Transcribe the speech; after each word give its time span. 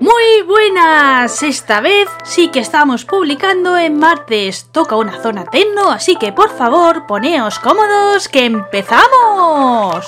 Muy 0.00 0.42
buenas, 0.46 1.42
esta 1.42 1.80
vez 1.80 2.08
sí 2.24 2.48
que 2.48 2.60
estamos 2.60 3.04
publicando 3.04 3.76
en 3.76 3.98
martes. 3.98 4.68
Toca 4.72 4.96
una 4.96 5.20
zona 5.22 5.44
tecno, 5.44 5.90
así 5.90 6.16
que 6.16 6.32
por 6.32 6.50
favor 6.50 7.06
poneos 7.06 7.58
cómodos 7.58 8.28
que 8.28 8.44
empezamos. 8.44 10.06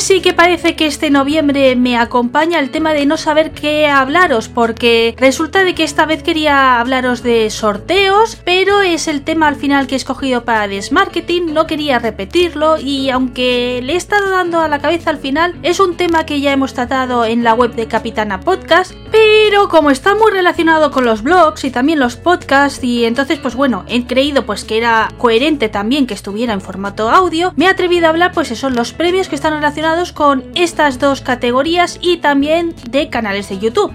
Sí 0.00 0.22
que 0.22 0.32
parece 0.32 0.76
que 0.76 0.86
este 0.86 1.10
noviembre 1.10 1.76
me 1.76 1.98
acompaña 1.98 2.58
el 2.58 2.70
tema 2.70 2.94
de 2.94 3.04
no 3.04 3.18
saber 3.18 3.52
qué 3.52 3.86
hablaros, 3.86 4.48
porque 4.48 5.14
resulta 5.18 5.62
de 5.62 5.74
que 5.74 5.84
esta 5.84 6.06
vez 6.06 6.22
quería 6.22 6.80
hablaros 6.80 7.22
de 7.22 7.48
sorteos, 7.50 8.36
pero 8.42 8.80
es 8.80 9.08
el 9.08 9.22
tema 9.22 9.46
al 9.46 9.56
final 9.56 9.86
que 9.86 9.94
he 9.94 9.96
escogido 9.96 10.44
para 10.44 10.66
Desmarketing, 10.66 11.52
no 11.52 11.66
quería 11.66 11.98
repetirlo 11.98 12.78
y 12.78 13.10
aunque 13.10 13.80
le 13.84 13.92
he 13.92 13.96
estado 13.96 14.30
dando 14.30 14.60
a 14.60 14.68
la 14.68 14.80
cabeza 14.80 15.10
al 15.10 15.18
final, 15.18 15.54
es 15.62 15.78
un 15.78 15.96
tema 15.96 16.24
que 16.24 16.40
ya 16.40 16.52
hemos 16.52 16.72
tratado 16.72 17.26
en 17.26 17.44
la 17.44 17.52
web 17.52 17.74
de 17.74 17.86
Capitana 17.86 18.40
Podcast, 18.40 18.94
pero 19.12 19.68
como 19.68 19.90
está 19.90 20.14
muy 20.14 20.32
relacionado 20.32 20.90
con 20.90 21.04
los 21.04 21.22
blogs 21.22 21.62
y 21.64 21.70
también 21.70 22.00
los 22.00 22.16
podcasts 22.16 22.82
y 22.82 23.04
entonces 23.04 23.38
pues 23.38 23.54
bueno, 23.54 23.84
he 23.86 24.06
creído 24.06 24.46
pues 24.46 24.64
que 24.64 24.78
era 24.78 25.10
coherente 25.18 25.68
también 25.68 26.06
que 26.06 26.14
estuviera 26.14 26.54
en 26.54 26.62
formato 26.62 27.10
audio, 27.10 27.52
me 27.54 27.66
he 27.66 27.68
atrevido 27.68 28.06
a 28.06 28.10
hablar 28.10 28.32
pues 28.32 28.48
son 28.48 28.74
los 28.74 28.92
premios 28.92 29.28
que 29.28 29.34
están 29.36 29.52
relacionados 29.52 29.89
con 30.14 30.44
estas 30.54 31.00
dos 31.00 31.20
categorías 31.20 31.98
y 32.00 32.18
también 32.18 32.74
de 32.90 33.08
canales 33.08 33.48
de 33.48 33.58
YouTube. 33.58 33.92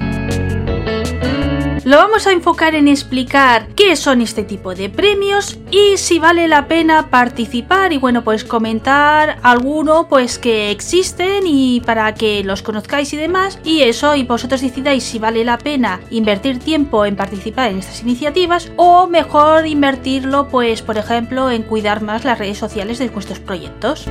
Lo 1.85 1.97
vamos 1.97 2.27
a 2.27 2.31
enfocar 2.31 2.75
en 2.75 2.87
explicar 2.87 3.67
qué 3.75 3.95
son 3.95 4.19
este 4.21 4.43
tipo 4.43 4.73
de 4.75 4.89
premios 4.89 5.57
y 5.71 5.97
si 5.97 6.19
vale 6.19 6.47
la 6.47 6.67
pena 6.67 7.09
participar 7.11 7.93
y 7.93 7.97
bueno 7.97 8.23
pues 8.23 8.43
comentar 8.43 9.37
alguno 9.43 10.07
pues 10.09 10.39
que 10.39 10.71
existen 10.71 11.43
y 11.45 11.81
para 11.81 12.13
que 12.15 12.43
los 12.43 12.63
conozcáis 12.63 13.13
y 13.13 13.17
demás 13.17 13.59
y 13.63 13.83
eso 13.83 14.15
y 14.15 14.23
vosotros 14.23 14.61
decidáis 14.61 15.03
si 15.03 15.19
vale 15.19 15.45
la 15.45 15.59
pena 15.59 16.01
invertir 16.09 16.57
tiempo 16.59 17.05
en 17.05 17.15
participar 17.15 17.69
en 17.69 17.77
estas 17.77 18.01
iniciativas 18.01 18.71
o 18.77 19.05
mejor 19.07 19.67
invertirlo 19.67 20.49
pues 20.49 20.81
por 20.81 20.97
ejemplo 20.97 21.51
en 21.51 21.61
cuidar 21.61 22.01
más 22.01 22.25
las 22.25 22.39
redes 22.39 22.57
sociales 22.57 22.97
de 22.97 23.09
vuestros 23.09 23.39
proyectos. 23.39 24.07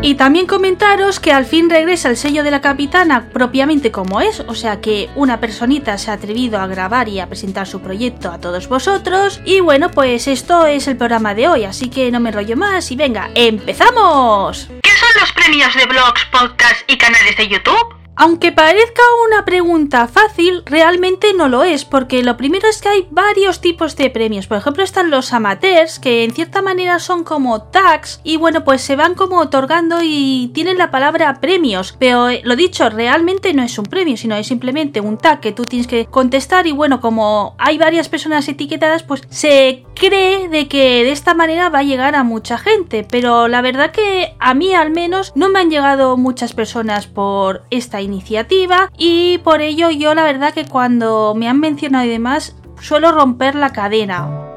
Y 0.00 0.14
también 0.14 0.46
comentaros 0.46 1.18
que 1.18 1.32
al 1.32 1.44
fin 1.44 1.68
regresa 1.68 2.08
el 2.08 2.16
sello 2.16 2.44
de 2.44 2.52
la 2.52 2.60
capitana 2.60 3.28
propiamente 3.32 3.90
como 3.90 4.20
es, 4.20 4.40
o 4.40 4.54
sea 4.54 4.80
que 4.80 5.10
una 5.16 5.40
personita 5.40 5.98
se 5.98 6.10
ha 6.10 6.14
atrevido 6.14 6.60
a 6.60 6.68
grabar 6.68 7.08
y 7.08 7.18
a 7.18 7.26
presentar 7.26 7.66
su 7.66 7.80
proyecto 7.80 8.30
a 8.30 8.38
todos 8.38 8.68
vosotros. 8.68 9.40
Y 9.44 9.58
bueno, 9.60 9.90
pues 9.90 10.28
esto 10.28 10.66
es 10.66 10.86
el 10.86 10.96
programa 10.96 11.34
de 11.34 11.48
hoy, 11.48 11.64
así 11.64 11.90
que 11.90 12.12
no 12.12 12.20
me 12.20 12.30
rollo 12.30 12.56
más 12.56 12.92
y 12.92 12.96
venga, 12.96 13.30
¡empezamos! 13.34 14.68
¿Qué 14.82 14.90
son 14.90 15.20
los 15.20 15.32
premios 15.32 15.74
de 15.74 15.86
blogs, 15.86 16.24
podcasts 16.30 16.84
y 16.86 16.96
canales 16.96 17.36
de 17.36 17.48
YouTube? 17.48 17.97
Aunque 18.20 18.50
parezca 18.50 19.00
una 19.28 19.44
pregunta 19.44 20.08
fácil, 20.08 20.64
realmente 20.66 21.34
no 21.34 21.48
lo 21.48 21.62
es, 21.62 21.84
porque 21.84 22.24
lo 22.24 22.36
primero 22.36 22.68
es 22.68 22.82
que 22.82 22.88
hay 22.88 23.06
varios 23.12 23.60
tipos 23.60 23.94
de 23.94 24.10
premios. 24.10 24.48
Por 24.48 24.58
ejemplo, 24.58 24.82
están 24.82 25.08
los 25.08 25.32
amateurs, 25.32 26.00
que 26.00 26.24
en 26.24 26.32
cierta 26.32 26.60
manera 26.60 26.98
son 26.98 27.22
como 27.22 27.62
tags, 27.62 28.20
y 28.24 28.36
bueno, 28.36 28.64
pues 28.64 28.82
se 28.82 28.96
van 28.96 29.14
como 29.14 29.38
otorgando 29.38 30.00
y 30.02 30.50
tienen 30.52 30.78
la 30.78 30.90
palabra 30.90 31.38
premios. 31.40 31.94
Pero 31.96 32.28
eh, 32.28 32.40
lo 32.42 32.56
dicho, 32.56 32.90
realmente 32.90 33.54
no 33.54 33.62
es 33.62 33.78
un 33.78 33.86
premio, 33.86 34.16
sino 34.16 34.34
es 34.34 34.48
simplemente 34.48 35.00
un 35.00 35.16
tag 35.16 35.38
que 35.38 35.52
tú 35.52 35.62
tienes 35.62 35.86
que 35.86 36.06
contestar, 36.06 36.66
y 36.66 36.72
bueno, 36.72 37.00
como 37.00 37.54
hay 37.56 37.78
varias 37.78 38.08
personas 38.08 38.48
etiquetadas, 38.48 39.04
pues 39.04 39.22
se 39.30 39.84
cree 39.98 40.48
de 40.48 40.68
que 40.68 41.04
de 41.04 41.10
esta 41.10 41.34
manera 41.34 41.68
va 41.68 41.80
a 41.80 41.82
llegar 41.82 42.14
a 42.14 42.24
mucha 42.24 42.58
gente. 42.58 43.06
Pero 43.08 43.48
la 43.48 43.60
verdad 43.60 43.90
que 43.90 44.34
a 44.38 44.54
mí 44.54 44.74
al 44.74 44.90
menos 44.90 45.32
no 45.34 45.48
me 45.48 45.60
han 45.60 45.70
llegado 45.70 46.16
muchas 46.16 46.52
personas 46.52 47.06
por 47.06 47.64
esta 47.70 48.00
iniciativa 48.00 48.90
y 48.96 49.38
por 49.38 49.60
ello 49.60 49.90
yo 49.90 50.14
la 50.14 50.24
verdad 50.24 50.54
que 50.54 50.66
cuando 50.66 51.34
me 51.34 51.48
han 51.48 51.60
mencionado 51.60 52.06
y 52.06 52.08
demás 52.08 52.56
suelo 52.80 53.12
romper 53.12 53.54
la 53.54 53.72
cadena. 53.72 54.47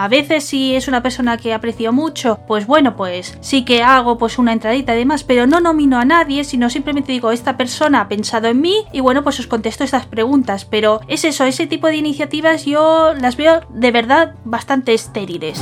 A 0.00 0.06
veces 0.06 0.44
si 0.44 0.76
es 0.76 0.86
una 0.86 1.02
persona 1.02 1.38
que 1.38 1.52
aprecio 1.52 1.92
mucho, 1.92 2.38
pues 2.46 2.68
bueno, 2.68 2.94
pues 2.94 3.36
sí 3.40 3.64
que 3.64 3.82
hago 3.82 4.16
pues 4.16 4.38
una 4.38 4.52
entradita 4.52 4.94
y 4.94 4.98
demás, 4.98 5.24
pero 5.24 5.48
no 5.48 5.60
nomino 5.60 5.98
a 5.98 6.04
nadie, 6.04 6.44
sino 6.44 6.70
simplemente 6.70 7.10
digo, 7.10 7.32
esta 7.32 7.56
persona 7.56 8.02
ha 8.02 8.08
pensado 8.08 8.46
en 8.46 8.60
mí 8.60 8.84
y 8.92 9.00
bueno, 9.00 9.24
pues 9.24 9.40
os 9.40 9.48
contesto 9.48 9.82
estas 9.82 10.06
preguntas, 10.06 10.64
pero 10.64 11.00
es 11.08 11.24
eso, 11.24 11.42
ese 11.46 11.66
tipo 11.66 11.88
de 11.88 11.96
iniciativas 11.96 12.64
yo 12.64 13.12
las 13.14 13.36
veo 13.36 13.62
de 13.70 13.90
verdad 13.90 14.36
bastante 14.44 14.94
estériles. 14.94 15.60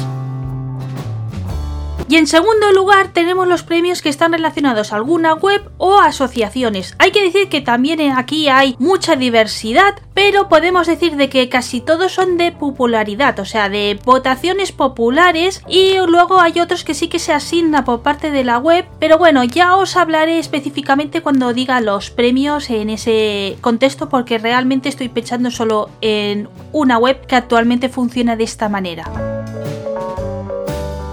Y 2.09 2.17
en 2.17 2.29
segundo 2.29 2.71
lugar 2.73 3.13
tenemos 3.13 3.49
los 3.49 3.65
premios 3.65 4.01
que 4.01 4.09
están 4.09 4.33
relacionados 4.33 4.93
a 4.93 4.97
alguna 4.97 5.35
web 5.35 5.71
o 5.79 5.99
asociaciones. 5.99 6.95
Hay 6.99 7.11
que 7.11 7.25
decir 7.25 7.49
que 7.49 7.61
también 7.61 8.01
aquí 8.13 8.49
hay 8.49 8.77
mucha 8.79 9.17
diversidad, 9.17 9.97
pero 10.15 10.49
podemos 10.49 10.87
decir 10.87 11.17
de 11.17 11.29
que 11.29 11.49
casi 11.49 11.81
todos 11.81 12.13
son 12.13 12.37
de 12.37 12.53
popularidad, 12.53 13.39
o 13.41 13.45
sea, 13.45 13.69
de 13.69 13.99
votaciones 14.05 14.71
populares 14.71 15.63
y 15.69 15.97
luego 16.07 16.41
hay 16.41 16.61
otros 16.61 16.85
que 16.85 16.95
sí 16.95 17.09
que 17.09 17.19
se 17.19 17.33
asigna 17.33 17.85
por 17.85 18.03
parte 18.03 18.31
de 18.31 18.45
la 18.45 18.59
web, 18.59 18.87
pero 19.01 19.19
bueno, 19.19 19.43
ya 19.43 19.75
os 19.77 19.97
hablaré 19.97 20.39
específicamente 20.39 21.23
cuando 21.23 21.53
diga 21.53 21.81
los 21.81 22.11
premios 22.11 22.71
en 22.71 22.91
ese 22.91 23.57
contexto 23.61 24.09
porque 24.09 24.39
realmente 24.39 24.89
estoy 24.89 25.09
pensando 25.09 25.51
solo 25.51 25.91
en 26.01 26.49
una 26.73 26.99
web 26.99 27.27
que 27.27 27.35
actualmente 27.35 27.89
funciona 27.89 28.37
de 28.37 28.45
esta 28.45 28.69
manera. 28.69 29.36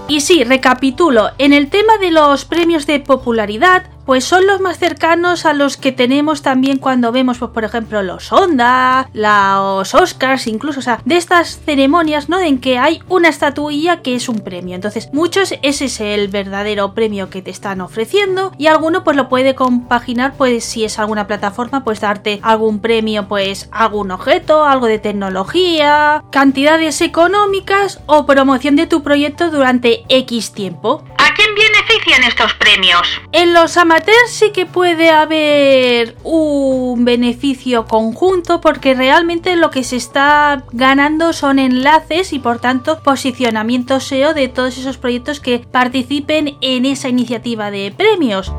Y 0.06 0.20
sí, 0.20 0.44
recapitulo, 0.44 1.30
en 1.38 1.54
el 1.54 1.70
tema 1.70 1.96
de 1.96 2.10
los 2.10 2.44
premios 2.44 2.86
de 2.86 3.00
popularidad, 3.00 3.86
pues 4.04 4.24
son 4.24 4.46
los 4.46 4.60
más 4.60 4.78
cercanos 4.78 5.46
a 5.46 5.52
los 5.52 5.76
que 5.76 5.92
tenemos 5.92 6.42
también 6.42 6.78
cuando 6.78 7.12
vemos, 7.12 7.38
pues, 7.38 7.50
por 7.50 7.64
ejemplo, 7.64 8.02
los 8.02 8.32
Onda, 8.32 9.08
los 9.12 9.94
Oscars, 9.94 10.46
incluso, 10.46 10.80
o 10.80 10.82
sea, 10.82 11.00
de 11.04 11.16
estas 11.16 11.60
ceremonias, 11.64 12.28
¿no? 12.28 12.40
En 12.40 12.58
que 12.58 12.78
hay 12.78 13.02
una 13.08 13.28
estatuilla 13.28 14.02
que 14.02 14.14
es 14.14 14.28
un 14.28 14.40
premio. 14.40 14.74
Entonces, 14.74 15.08
muchos, 15.12 15.54
ese 15.62 15.84
es 15.86 16.00
el 16.00 16.28
verdadero 16.28 16.94
premio 16.94 17.30
que 17.30 17.42
te 17.42 17.50
están 17.50 17.80
ofreciendo 17.80 18.52
y 18.58 18.66
alguno, 18.66 19.04
pues, 19.04 19.16
lo 19.16 19.28
puede 19.28 19.54
compaginar, 19.54 20.34
pues, 20.36 20.64
si 20.64 20.84
es 20.84 20.98
alguna 20.98 21.26
plataforma, 21.26 21.84
pues, 21.84 22.00
darte 22.00 22.40
algún 22.42 22.80
premio, 22.80 23.28
pues, 23.28 23.68
algún 23.72 24.10
objeto, 24.10 24.64
algo 24.64 24.86
de 24.86 24.98
tecnología, 24.98 26.24
cantidades 26.30 27.00
económicas 27.00 28.00
o 28.06 28.26
promoción 28.26 28.76
de 28.76 28.86
tu 28.86 29.02
proyecto 29.02 29.50
durante 29.50 30.04
X 30.08 30.52
tiempo. 30.52 31.04
¿A 31.18 31.34
quién 31.34 31.54
benefician 32.04 32.24
estos 32.24 32.54
premios? 32.54 33.20
En 33.32 33.54
los 33.54 33.76
amateurs 33.76 34.30
sí 34.30 34.50
que 34.52 34.66
puede 34.66 35.10
haber 35.10 36.16
un 36.22 37.04
beneficio 37.04 37.86
conjunto 37.86 38.60
porque 38.60 38.94
realmente 38.94 39.56
lo 39.56 39.70
que 39.70 39.84
se 39.84 39.96
está 39.96 40.64
ganando 40.72 41.32
son 41.32 41.58
enlaces 41.58 42.32
y 42.32 42.38
por 42.38 42.58
tanto 42.58 43.00
posicionamiento 43.00 44.00
SEO 44.00 44.34
de 44.34 44.48
todos 44.48 44.78
esos 44.78 44.96
proyectos 44.96 45.40
que 45.40 45.58
participen 45.58 46.56
en 46.60 46.86
esa 46.86 47.08
iniciativa 47.08 47.70
de 47.70 47.92
premios. 47.96 48.52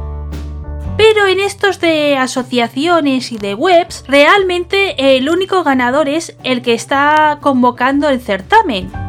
Pero 0.98 1.28
en 1.28 1.42
estos 1.42 1.82
de 1.82 2.16
asociaciones 2.16 3.34
y 3.34 3.38
de 3.38 3.54
webs, 3.54 4.06
realmente 4.08 5.18
el 5.18 5.30
único 5.30 5.64
ganador 5.64 6.08
es 6.08 6.38
el 6.44 6.62
que 6.62 6.74
está 6.74 7.40
convocando 7.42 8.08
el 8.08 8.22
certamen. 8.22 9.05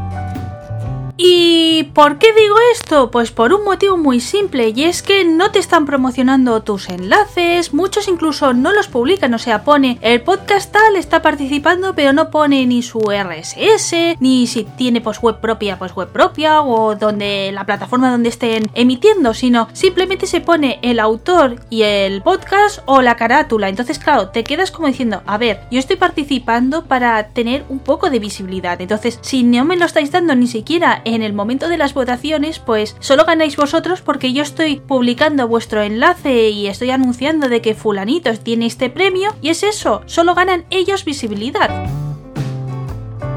¿Y 1.18 1.84
por 1.94 2.18
qué 2.18 2.34
digo 2.34 2.56
esto? 2.74 3.10
Pues 3.10 3.30
por 3.30 3.54
un 3.54 3.64
motivo 3.64 3.96
muy 3.96 4.20
simple 4.20 4.74
y 4.74 4.84
es 4.84 5.02
que 5.02 5.24
no 5.24 5.50
te 5.50 5.58
están 5.58 5.86
promocionando 5.86 6.62
tus 6.62 6.90
enlaces, 6.90 7.72
muchos 7.72 8.06
incluso 8.06 8.52
no 8.52 8.72
los 8.72 8.88
publican, 8.88 9.32
o 9.32 9.38
sea, 9.38 9.64
pone 9.64 9.98
el 10.02 10.20
podcast 10.22 10.72
tal 10.72 10.94
está 10.96 11.22
participando 11.22 11.94
pero 11.94 12.12
no 12.12 12.30
pone 12.30 12.66
ni 12.66 12.82
su 12.82 13.00
RSS, 13.00 14.16
ni 14.20 14.46
si 14.46 14.64
tiene 14.64 15.00
pues 15.00 15.22
web 15.22 15.40
propia, 15.40 15.78
pues 15.78 15.94
web 15.94 16.08
propia 16.08 16.60
o 16.60 16.96
donde 16.96 17.50
la 17.50 17.64
plataforma 17.64 18.10
donde 18.10 18.28
estén 18.28 18.70
emitiendo, 18.74 19.32
sino 19.32 19.68
simplemente 19.72 20.26
se 20.26 20.42
pone 20.42 20.78
el 20.82 21.00
autor 21.00 21.60
y 21.70 21.82
el 21.82 22.20
podcast 22.20 22.80
o 22.84 23.00
la 23.00 23.16
carátula. 23.16 23.70
Entonces, 23.70 23.98
claro, 23.98 24.28
te 24.28 24.44
quedas 24.44 24.70
como 24.70 24.88
diciendo, 24.88 25.22
a 25.24 25.38
ver, 25.38 25.62
yo 25.70 25.78
estoy 25.78 25.96
participando 25.96 26.84
para 26.84 27.28
tener 27.28 27.64
un 27.70 27.78
poco 27.78 28.10
de 28.10 28.18
visibilidad. 28.18 28.78
Entonces, 28.82 29.18
si 29.22 29.42
no 29.44 29.64
me 29.64 29.76
lo 29.76 29.86
estáis 29.86 30.10
dando 30.10 30.34
ni 30.34 30.46
siquiera 30.46 31.00
en 31.06 31.22
el 31.22 31.32
momento 31.32 31.68
de 31.68 31.78
las 31.78 31.94
votaciones, 31.94 32.58
pues 32.58 32.96
solo 32.98 33.24
ganáis 33.24 33.56
vosotros 33.56 34.02
porque 34.02 34.32
yo 34.32 34.42
estoy 34.42 34.80
publicando 34.80 35.46
vuestro 35.46 35.82
enlace 35.82 36.50
y 36.50 36.66
estoy 36.66 36.90
anunciando 36.90 37.48
de 37.48 37.62
que 37.62 37.74
fulanitos 37.74 38.40
tiene 38.40 38.66
este 38.66 38.90
premio 38.90 39.34
y 39.40 39.50
es 39.50 39.62
eso, 39.62 40.02
solo 40.06 40.34
ganan 40.34 40.64
ellos 40.70 41.04
visibilidad. 41.04 41.86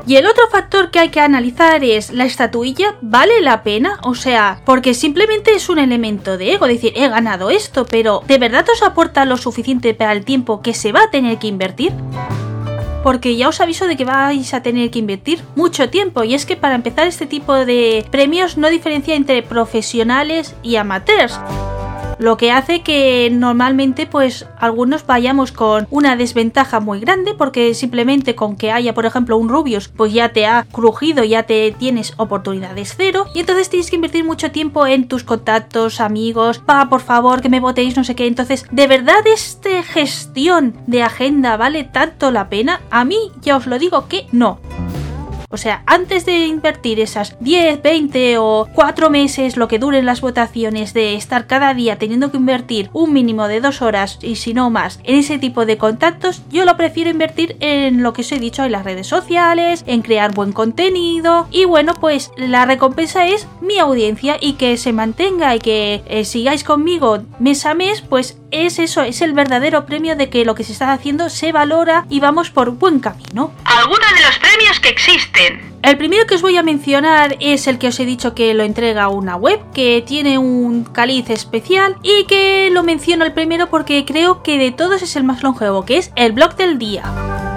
Y 0.08 0.16
el 0.16 0.26
otro 0.26 0.48
factor 0.50 0.90
que 0.90 0.98
hay 0.98 1.10
que 1.10 1.20
analizar 1.20 1.84
es 1.84 2.10
la 2.10 2.26
estatuilla, 2.26 2.96
¿vale 3.02 3.42
la 3.42 3.62
pena? 3.62 4.00
O 4.02 4.16
sea, 4.16 4.60
porque 4.66 4.96
simplemente 4.96 5.54
es 5.54 5.70
un 5.70 5.78
elemento 5.78 6.40
de 6.40 6.54
ego, 6.54 6.66
decir, 6.66 6.94
he 6.96 7.08
ganado 7.08 7.52
esto, 7.52 7.86
pero 7.86 8.24
¿de 8.26 8.40
verdad 8.40 8.66
os 8.74 8.82
aporta 8.82 9.26
lo 9.26 9.38
suficiente 9.38 9.94
para 9.94 10.14
el 10.14 10.26
tiempo 10.26 10.64
que 10.64 10.74
se 10.74 10.92
va 10.92 11.04
a 11.04 11.12
tener 11.12 11.38
que 11.38 11.46
invertir? 11.46 11.94
Porque 13.04 13.36
ya 13.36 13.50
os 13.50 13.62
aviso 13.62 13.88
de 13.88 13.96
que 13.98 14.06
vais 14.06 14.54
a 14.54 14.62
tener 14.62 14.92
que 14.92 15.00
invertir 15.00 15.42
mucho 15.56 15.90
tiempo. 15.90 16.24
Y 16.24 16.34
es 16.34 16.46
que 16.46 16.58
para 16.58 16.76
empezar 16.76 17.08
este 17.08 17.26
tipo 17.26 17.54
de 17.54 18.06
premios 18.12 18.58
no 18.58 18.70
diferencia 18.70 19.16
entre 19.16 19.44
profesionales 19.44 20.56
y 20.64 20.76
amateurs 20.76 21.40
lo 22.20 22.38
que 22.38 22.52
hace 22.52 22.82
que 22.82 23.30
normalmente 23.32 24.06
pues 24.06 24.46
algunos 24.60 25.06
vayamos 25.08 25.52
con 25.52 25.88
una 25.90 26.16
desventaja 26.16 26.80
muy 26.80 27.00
grande 27.00 27.34
porque 27.34 27.74
simplemente 27.74 28.36
con 28.36 28.56
que 28.56 28.72
haya 28.72 28.94
por 28.94 29.06
ejemplo 29.06 29.38
un 29.38 29.50
Rubius 29.50 29.88
pues 29.88 30.14
ya 30.14 30.30
te 30.30 30.46
ha 30.46 30.68
crujido, 30.72 31.24
ya 31.24 31.44
te 31.44 31.74
tienes 31.78 32.14
oportunidades 32.18 32.94
cero. 32.96 33.26
Y 33.34 33.40
entonces 33.40 33.70
tienes 33.70 33.90
que 33.90 33.96
invertir 33.96 34.24
mucho 34.24 34.52
tiempo 34.52 34.86
en 34.86 35.08
tus 35.08 35.24
contactos, 35.24 36.02
amigos, 36.02 36.60
pa 36.60 36.90
por 36.90 37.02
favor 37.02 37.42
que 37.42 37.50
me 37.50 37.60
votéis 37.60 37.96
no 37.96 38.04
sé 38.04 38.16
qué, 38.16 38.28
entonces 38.28 38.66
de 38.70 38.88
verdad 38.88 39.26
esta 39.26 39.82
gestión 39.84 40.76
de 40.88 41.04
agenda 41.04 41.58
vale 41.58 41.86
tanto 41.86 42.32
la 42.32 42.50
pena, 42.50 42.82
a 42.92 43.06
mí 43.06 43.32
ya 43.42 43.58
os 43.58 43.66
lo 43.66 43.80
digo 43.80 44.08
que 44.08 44.28
no. 44.32 44.60
O 45.52 45.58
sea, 45.58 45.82
antes 45.88 46.26
de 46.26 46.46
invertir 46.46 47.00
esas 47.00 47.36
10, 47.40 47.82
20 47.82 48.38
o 48.38 48.68
4 48.74 49.10
meses, 49.10 49.58
lo 49.58 49.68
que 49.68 49.80
duren 49.80 50.06
las 50.06 50.22
votaciones, 50.22 50.94
de 50.94 51.16
estar 51.16 51.48
cada 51.48 51.74
día 51.74 51.98
teniendo 51.98 52.30
que 52.30 52.38
invertir 52.38 52.92
un 52.94 53.14
mínimo 53.14 53.48
de 53.48 53.60
2 53.60 53.82
horas 53.82 54.20
y 54.22 54.36
si 54.36 54.54
no 54.54 54.70
más 54.70 55.00
en 55.04 55.16
ese 55.16 55.40
tipo 55.40 55.66
de 55.66 55.80
contactos, 55.80 56.44
yo 56.52 56.66
lo 56.66 56.78
prefiero 56.78 57.10
invertir 57.10 57.58
en 57.62 58.04
lo 58.04 58.14
que 58.14 58.22
os 58.22 58.32
he 58.32 58.40
dicho 58.40 58.64
en 58.64 58.74
las 58.74 58.86
redes 58.86 59.08
sociales, 59.08 59.84
en 59.88 60.04
crear 60.04 60.36
buen 60.36 60.52
contenido. 60.52 61.48
Y 61.50 61.66
bueno, 61.66 61.96
pues 62.00 62.32
la 62.38 62.66
recompensa 62.66 63.26
es 63.26 63.48
mi 63.60 63.80
audiencia 63.80 64.38
y 64.40 64.54
que 64.54 64.78
se 64.78 64.94
mantenga 64.94 65.56
y 65.56 65.60
que 65.60 66.04
eh, 66.06 66.26
sigáis 66.26 66.64
conmigo 66.64 67.24
mes 67.40 67.66
a 67.66 67.74
mes, 67.74 68.02
pues 68.02 68.38
es 68.52 68.80
eso, 68.80 69.04
es 69.04 69.22
el 69.22 69.34
verdadero 69.34 69.86
premio 69.86 70.16
de 70.16 70.30
que 70.30 70.46
lo 70.46 70.56
que 70.56 70.64
se 70.64 70.74
está 70.74 70.92
haciendo 70.92 71.30
se 71.30 71.52
valora 71.52 72.06
y 72.10 72.20
vamos 72.20 72.50
por 72.50 72.72
buen 72.72 73.00
camino. 73.00 73.54
Algunos 73.66 74.14
de 74.16 74.22
los 74.22 74.38
premios 74.40 74.80
que 74.80 74.90
existen 74.90 75.70
el 75.82 75.98
primero 75.98 76.28
que 76.28 76.36
os 76.36 76.42
voy 76.42 76.58
a 76.58 76.64
mencionar 76.64 77.38
es 77.40 77.66
el 77.68 77.78
que 77.78 77.88
os 77.88 78.00
he 78.00 78.06
dicho 78.06 78.36
que 78.36 78.54
lo 78.54 78.64
entrega 78.64 79.08
una 79.08 79.38
web, 79.38 79.60
que 79.74 80.04
tiene 80.06 80.38
un 80.38 80.84
cáliz 80.84 81.30
especial 81.30 81.96
y 82.04 82.26
que 82.26 82.70
lo 82.70 82.84
menciono 82.84 83.24
el 83.24 83.32
primero 83.32 83.70
porque 83.70 84.04
creo 84.04 84.44
que 84.44 84.58
de 84.58 84.72
todos 84.72 85.02
es 85.02 85.16
el 85.16 85.24
más 85.24 85.42
longevo, 85.42 85.86
que 85.86 85.98
es 85.98 86.12
el 86.16 86.34
blog 86.34 86.56
del 86.58 86.78
día. 86.80 87.49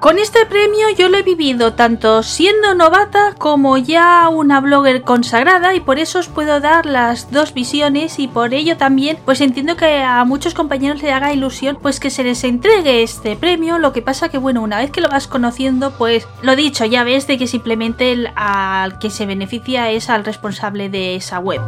Con 0.00 0.18
este 0.18 0.46
premio 0.46 0.88
yo 0.96 1.10
lo 1.10 1.18
he 1.18 1.22
vivido 1.22 1.74
tanto 1.74 2.22
siendo 2.22 2.74
novata 2.74 3.34
como 3.36 3.76
ya 3.76 4.30
una 4.30 4.62
blogger 4.62 5.02
consagrada 5.02 5.74
y 5.74 5.80
por 5.80 5.98
eso 5.98 6.20
os 6.20 6.28
puedo 6.28 6.58
dar 6.58 6.86
las 6.86 7.30
dos 7.30 7.52
visiones 7.52 8.18
y 8.18 8.26
por 8.26 8.54
ello 8.54 8.78
también 8.78 9.18
pues 9.26 9.42
entiendo 9.42 9.76
que 9.76 10.02
a 10.02 10.24
muchos 10.24 10.54
compañeros 10.54 11.02
le 11.02 11.12
haga 11.12 11.34
ilusión 11.34 11.76
pues 11.82 12.00
que 12.00 12.08
se 12.08 12.24
les 12.24 12.44
entregue 12.44 13.02
este 13.02 13.36
premio, 13.36 13.78
lo 13.78 13.92
que 13.92 14.00
pasa 14.00 14.30
que 14.30 14.38
bueno, 14.38 14.62
una 14.62 14.78
vez 14.78 14.90
que 14.90 15.02
lo 15.02 15.10
vas 15.10 15.26
conociendo 15.26 15.90
pues 15.90 16.26
lo 16.40 16.56
dicho, 16.56 16.86
ya 16.86 17.04
ves 17.04 17.26
de 17.26 17.36
que 17.36 17.46
simplemente 17.46 18.12
el, 18.12 18.30
al 18.36 18.98
que 18.98 19.10
se 19.10 19.26
beneficia 19.26 19.90
es 19.90 20.08
al 20.08 20.24
responsable 20.24 20.88
de 20.88 21.16
esa 21.16 21.40
web. 21.40 21.60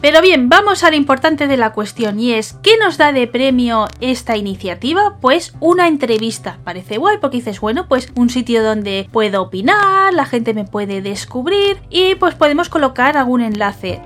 Pero 0.00 0.22
bien, 0.22 0.48
vamos 0.48 0.84
a 0.84 0.90
lo 0.90 0.96
importante 0.96 1.48
de 1.48 1.56
la 1.56 1.72
cuestión 1.72 2.20
y 2.20 2.32
es, 2.32 2.56
¿qué 2.62 2.78
nos 2.78 2.98
da 2.98 3.12
de 3.12 3.26
premio 3.26 3.88
esta 4.00 4.36
iniciativa? 4.36 5.18
Pues 5.20 5.54
una 5.58 5.88
entrevista. 5.88 6.58
Parece 6.62 6.98
guay 6.98 7.18
porque 7.20 7.38
dices, 7.38 7.60
bueno, 7.60 7.88
pues 7.88 8.12
un 8.14 8.30
sitio 8.30 8.62
donde 8.62 9.08
puedo 9.10 9.42
opinar, 9.42 10.14
la 10.14 10.24
gente 10.24 10.54
me 10.54 10.64
puede 10.64 11.02
descubrir 11.02 11.78
y 11.90 12.14
pues 12.14 12.36
podemos 12.36 12.68
colocar 12.68 13.16
algún 13.16 13.40
enlace. 13.40 14.00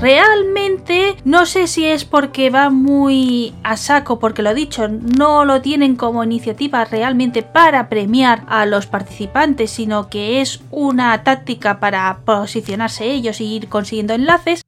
Realmente 0.00 1.16
no 1.24 1.44
sé 1.44 1.66
si 1.66 1.84
es 1.84 2.06
porque 2.06 2.48
va 2.48 2.70
muy 2.70 3.52
a 3.62 3.76
saco, 3.76 4.18
porque 4.18 4.40
lo 4.40 4.54
dicho, 4.54 4.88
no 4.88 5.44
lo 5.44 5.60
tienen 5.60 5.94
como 5.94 6.24
iniciativa 6.24 6.86
realmente 6.86 7.42
para 7.42 7.90
premiar 7.90 8.44
a 8.48 8.64
los 8.64 8.86
participantes, 8.86 9.70
sino 9.70 10.08
que 10.08 10.40
es 10.40 10.62
una 10.70 11.22
táctica 11.22 11.80
para 11.80 12.20
posicionarse 12.24 13.10
ellos 13.10 13.42
y 13.42 13.56
ir 13.56 13.68
consiguiendo 13.68 14.14
enlaces 14.14 14.62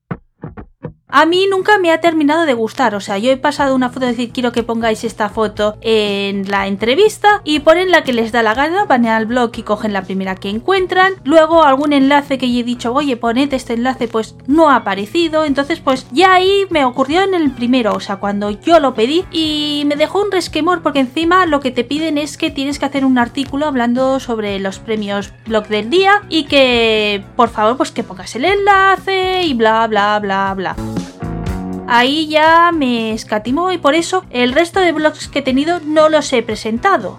a 1.12 1.26
mí 1.26 1.46
nunca 1.48 1.78
me 1.78 1.92
ha 1.92 2.00
terminado 2.00 2.46
de 2.46 2.54
gustar. 2.54 2.94
O 2.94 3.00
sea, 3.00 3.18
yo 3.18 3.30
he 3.30 3.36
pasado 3.36 3.76
una 3.76 3.90
foto 3.90 4.06
de 4.06 4.12
decir 4.12 4.32
quiero 4.32 4.50
que 4.50 4.62
pongáis 4.62 5.04
esta 5.04 5.28
foto 5.28 5.76
en 5.82 6.50
la 6.50 6.66
entrevista 6.66 7.42
y 7.44 7.60
ponen 7.60 7.90
la 7.90 8.02
que 8.02 8.12
les 8.12 8.32
da 8.32 8.42
la 8.42 8.54
gana, 8.54 8.86
van 8.86 9.06
al 9.06 9.26
blog 9.26 9.52
y 9.56 9.62
cogen 9.62 9.92
la 9.92 10.02
primera 10.02 10.34
que 10.34 10.48
encuentran. 10.48 11.14
Luego 11.24 11.64
algún 11.64 11.92
enlace 11.92 12.38
que 12.38 12.50
yo 12.52 12.60
he 12.60 12.64
dicho, 12.64 12.92
oye, 12.94 13.16
poned 13.16 13.52
este 13.52 13.74
enlace, 13.74 14.08
pues 14.08 14.34
no 14.46 14.70
ha 14.70 14.76
aparecido. 14.76 15.44
Entonces, 15.44 15.80
pues 15.80 16.06
ya 16.10 16.32
ahí 16.32 16.66
me 16.70 16.84
ocurrió 16.84 17.22
en 17.22 17.34
el 17.34 17.50
primero, 17.50 17.92
o 17.92 18.00
sea, 18.00 18.16
cuando 18.16 18.50
yo 18.50 18.80
lo 18.80 18.94
pedí 18.94 19.24
y 19.30 19.84
me 19.86 19.96
dejó 19.96 20.22
un 20.22 20.32
resquemor 20.32 20.82
porque 20.82 21.00
encima 21.00 21.44
lo 21.46 21.60
que 21.60 21.70
te 21.70 21.84
piden 21.84 22.16
es 22.16 22.38
que 22.38 22.50
tienes 22.50 22.78
que 22.78 22.86
hacer 22.86 23.04
un 23.04 23.18
artículo 23.18 23.66
hablando 23.66 24.18
sobre 24.18 24.58
los 24.58 24.78
premios 24.78 25.32
blog 25.46 25.68
del 25.68 25.90
día 25.90 26.22
y 26.28 26.44
que 26.44 27.22
por 27.36 27.50
favor 27.50 27.76
pues 27.76 27.90
que 27.90 28.02
pongas 28.02 28.34
el 28.36 28.44
enlace 28.44 29.42
y 29.42 29.54
bla 29.54 29.86
bla 29.86 30.18
bla 30.18 30.54
bla 30.54 30.76
ahí 31.88 32.28
ya 32.28 32.70
me 32.72 33.12
escatimó 33.12 33.72
y 33.72 33.78
por 33.78 33.94
eso 33.94 34.24
el 34.30 34.52
resto 34.52 34.80
de 34.80 34.92
blogs 34.92 35.28
que 35.28 35.40
he 35.40 35.42
tenido 35.42 35.80
no 35.80 36.08
los 36.08 36.32
he 36.32 36.42
presentado. 36.42 37.18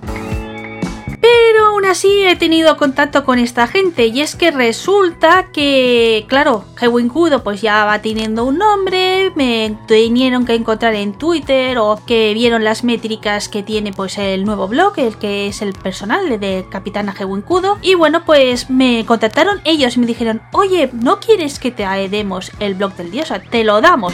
Pero 1.23 1.67
aún 1.67 1.85
así 1.85 2.23
he 2.23 2.35
tenido 2.35 2.75
contacto 2.75 3.23
con 3.23 3.39
esta 3.39 3.65
gente 3.65 4.07
y 4.07 4.19
es 4.19 4.35
que 4.35 4.51
resulta 4.51 5.51
que, 5.53 6.25
claro, 6.27 6.65
Kudo 7.13 7.43
pues 7.43 7.61
ya 7.61 7.85
va 7.85 8.01
teniendo 8.01 8.43
un 8.43 8.57
nombre, 8.57 9.31
me 9.35 9.77
tenieron 9.87 10.45
que 10.45 10.55
encontrar 10.55 10.95
en 10.95 11.13
Twitter 11.13 11.77
o 11.77 11.97
que 12.05 12.33
vieron 12.33 12.65
las 12.65 12.83
métricas 12.83 13.47
que 13.47 13.63
tiene 13.63 13.93
pues 13.93 14.17
el 14.17 14.43
nuevo 14.43 14.67
blog, 14.67 14.99
el 14.99 15.15
que 15.17 15.47
es 15.47 15.61
el 15.61 15.71
personal 15.71 16.41
de 16.41 16.65
Capitana 16.69 17.15
Kudo 17.47 17.77
y 17.81 17.95
bueno 17.95 18.25
pues 18.25 18.69
me 18.69 19.05
contactaron 19.05 19.61
ellos 19.63 19.95
y 19.95 20.01
me 20.01 20.07
dijeron, 20.07 20.41
oye, 20.51 20.89
¿no 20.91 21.21
quieres 21.21 21.57
que 21.57 21.71
te 21.71 21.85
demos 22.09 22.51
el 22.59 22.73
blog 22.73 22.95
del 22.97 23.25
sea, 23.25 23.41
te 23.41 23.63
lo 23.63 23.79
damos. 23.79 24.13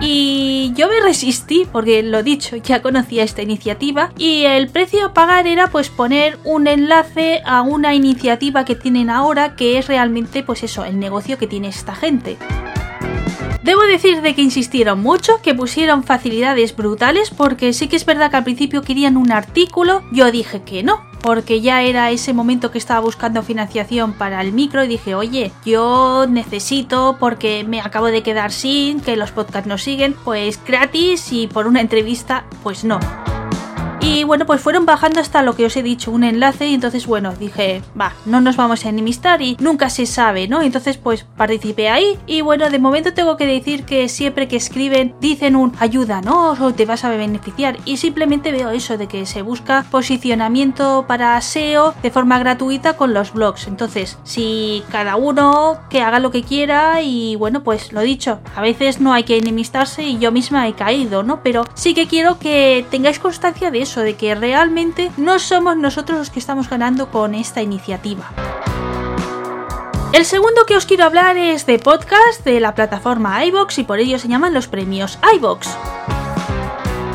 Y 0.00 0.72
yo 0.74 0.88
me 0.88 1.00
resistí 1.00 1.66
porque 1.70 2.02
lo 2.02 2.22
dicho, 2.22 2.56
ya 2.56 2.80
conocía 2.80 3.22
esta 3.22 3.42
iniciativa 3.42 4.12
y 4.16 4.44
el 4.44 4.68
precio 4.68 5.06
a 5.06 5.12
pagar 5.12 5.46
era 5.46 5.66
pues 5.68 5.90
poner 5.90 6.38
un 6.44 6.66
enlace 6.66 7.42
a 7.44 7.60
una 7.60 7.94
iniciativa 7.94 8.64
que 8.64 8.74
tienen 8.74 9.10
ahora 9.10 9.56
que 9.56 9.76
es 9.78 9.88
realmente 9.88 10.42
pues 10.42 10.62
eso, 10.62 10.84
el 10.84 10.98
negocio 10.98 11.36
que 11.36 11.46
tiene 11.46 11.68
esta 11.68 11.94
gente. 11.94 12.38
Debo 13.62 13.82
decir 13.82 14.22
de 14.22 14.34
que 14.34 14.40
insistieron 14.40 15.02
mucho, 15.02 15.42
que 15.42 15.54
pusieron 15.54 16.02
facilidades 16.02 16.74
brutales, 16.74 17.28
porque 17.28 17.74
sí 17.74 17.88
que 17.88 17.96
es 17.96 18.06
verdad 18.06 18.30
que 18.30 18.38
al 18.38 18.44
principio 18.44 18.80
querían 18.80 19.18
un 19.18 19.32
artículo, 19.32 20.02
yo 20.12 20.32
dije 20.32 20.62
que 20.62 20.82
no, 20.82 21.09
porque 21.22 21.60
ya 21.60 21.82
era 21.82 22.10
ese 22.10 22.32
momento 22.32 22.70
que 22.70 22.78
estaba 22.78 23.00
buscando 23.00 23.42
financiación 23.42 24.12
para 24.12 24.40
el 24.40 24.52
micro 24.52 24.84
y 24.84 24.88
dije, 24.88 25.14
oye, 25.14 25.52
yo 25.64 26.26
necesito 26.28 27.16
porque 27.18 27.64
me 27.64 27.80
acabo 27.80 28.06
de 28.06 28.22
quedar 28.22 28.52
sin, 28.52 29.00
que 29.00 29.16
los 29.16 29.30
podcasts 29.30 29.68
no 29.68 29.78
siguen, 29.78 30.14
pues 30.24 30.60
gratis 30.64 31.32
y 31.32 31.46
por 31.46 31.66
una 31.66 31.80
entrevista, 31.80 32.44
pues 32.62 32.84
no. 32.84 33.00
Y 34.02 34.24
bueno, 34.24 34.46
pues 34.46 34.62
fueron 34.62 34.86
bajando 34.86 35.20
hasta 35.20 35.42
lo 35.42 35.54
que 35.54 35.66
os 35.66 35.76
he 35.76 35.82
dicho, 35.82 36.10
un 36.10 36.24
enlace. 36.24 36.66
Y 36.66 36.74
entonces, 36.74 37.06
bueno, 37.06 37.34
dije, 37.38 37.82
va, 37.98 38.14
no 38.24 38.40
nos 38.40 38.56
vamos 38.56 38.84
a 38.86 38.88
enemistar 38.88 39.42
y 39.42 39.58
nunca 39.60 39.90
se 39.90 40.06
sabe, 40.06 40.48
¿no? 40.48 40.62
Entonces, 40.62 40.96
pues 40.96 41.26
participé 41.36 41.90
ahí. 41.90 42.18
Y 42.26 42.40
bueno, 42.40 42.70
de 42.70 42.78
momento 42.78 43.12
tengo 43.12 43.36
que 43.36 43.46
decir 43.46 43.84
que 43.84 44.08
siempre 44.08 44.48
que 44.48 44.56
escriben, 44.56 45.14
dicen 45.20 45.54
un 45.54 45.74
ayuda, 45.80 46.22
¿no? 46.22 46.52
O 46.52 46.72
te 46.72 46.86
vas 46.86 47.04
a 47.04 47.10
beneficiar. 47.10 47.76
Y 47.84 47.98
simplemente 47.98 48.52
veo 48.52 48.70
eso 48.70 48.96
de 48.96 49.06
que 49.06 49.26
se 49.26 49.42
busca 49.42 49.84
posicionamiento 49.90 51.04
para 51.06 51.38
SEO 51.42 51.94
de 52.02 52.10
forma 52.10 52.38
gratuita 52.38 52.96
con 52.96 53.12
los 53.12 53.34
blogs. 53.34 53.66
Entonces, 53.66 54.16
si 54.24 54.82
cada 54.90 55.16
uno 55.16 55.78
que 55.90 56.00
haga 56.00 56.20
lo 56.20 56.30
que 56.30 56.42
quiera 56.42 57.02
y 57.02 57.36
bueno, 57.36 57.62
pues 57.62 57.92
lo 57.92 58.00
dicho, 58.00 58.40
a 58.56 58.62
veces 58.62 58.98
no 58.98 59.12
hay 59.12 59.24
que 59.24 59.36
enemistarse 59.36 60.04
y 60.04 60.18
yo 60.18 60.32
misma 60.32 60.66
he 60.68 60.72
caído, 60.72 61.22
¿no? 61.22 61.42
Pero 61.42 61.64
sí 61.74 61.92
que 61.92 62.06
quiero 62.06 62.38
que 62.38 62.86
tengáis 62.90 63.18
constancia 63.18 63.70
de 63.70 63.82
eso 63.82 63.89
de 63.98 64.14
que 64.14 64.36
realmente 64.36 65.10
no 65.16 65.40
somos 65.40 65.76
nosotros 65.76 66.18
los 66.18 66.30
que 66.30 66.38
estamos 66.38 66.70
ganando 66.70 67.10
con 67.10 67.34
esta 67.34 67.62
iniciativa. 67.62 68.30
El 70.12 70.24
segundo 70.24 70.64
que 70.66 70.76
os 70.76 70.86
quiero 70.86 71.04
hablar 71.04 71.36
es 71.36 71.66
de 71.66 71.78
podcast 71.78 72.44
de 72.44 72.60
la 72.60 72.74
plataforma 72.74 73.44
iBox 73.44 73.78
y 73.78 73.84
por 73.84 73.98
ello 73.98 74.18
se 74.18 74.28
llaman 74.28 74.54
los 74.54 74.68
premios 74.68 75.18
iBox. 75.34 75.68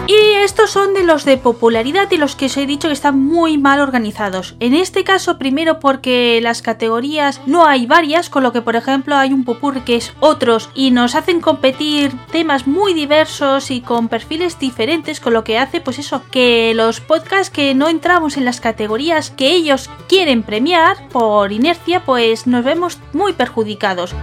Y 0.08 0.36
estos 0.44 0.70
son 0.70 0.94
de 0.94 1.04
los 1.04 1.26
de 1.26 1.38
popularidad 1.38 2.12
y 2.12 2.18
los 2.18 2.36
que 2.36 2.46
os 2.46 2.58
he 2.58 2.68
dicho 2.68 2.90
que 2.90 2.94
están 2.94 3.20
muy 3.20 3.58
mal 3.58 3.80
organizados. 3.80 4.56
En 4.60 4.76
este 4.76 5.04
caso, 5.04 5.40
primero 5.40 5.80
porque 5.80 6.40
las 6.42 6.62
categorías 6.62 7.42
no 7.48 7.66
hay 7.66 7.88
varias, 7.88 8.30
con 8.30 8.44
lo 8.44 8.54
que 8.54 8.62
por 8.62 8.76
ejemplo 8.76 9.16
hay 9.16 9.34
un 9.34 9.44
popurri 9.44 9.82
que 9.82 9.96
es 9.96 10.14
otros 10.20 10.70
y 10.76 10.92
nos 10.92 11.16
hacen 11.16 11.42
competir 11.42 12.16
temas 12.32 12.68
muy 12.68 12.94
diversos 12.94 13.72
y 13.72 13.82
con 13.82 14.08
perfiles 14.08 14.60
diferentes, 14.60 15.20
con 15.20 15.34
lo 15.34 15.44
que 15.44 15.58
hace 15.58 15.82
pues 15.82 15.98
eso, 15.98 16.22
que 16.30 16.74
los 16.76 17.02
podcasts 17.02 17.50
que 17.50 17.74
no 17.74 17.90
entramos 17.90 18.38
en 18.38 18.46
las 18.46 18.62
categorías 18.62 19.32
que 19.32 19.54
ellos 19.54 19.90
quieren 20.08 20.44
premiar 20.44 21.10
por 21.10 21.52
inercia, 21.52 22.06
pues 22.06 22.46
nos 22.46 22.64
vemos 22.64 23.00
muy 23.12 23.34
perjudicados. 23.34 24.14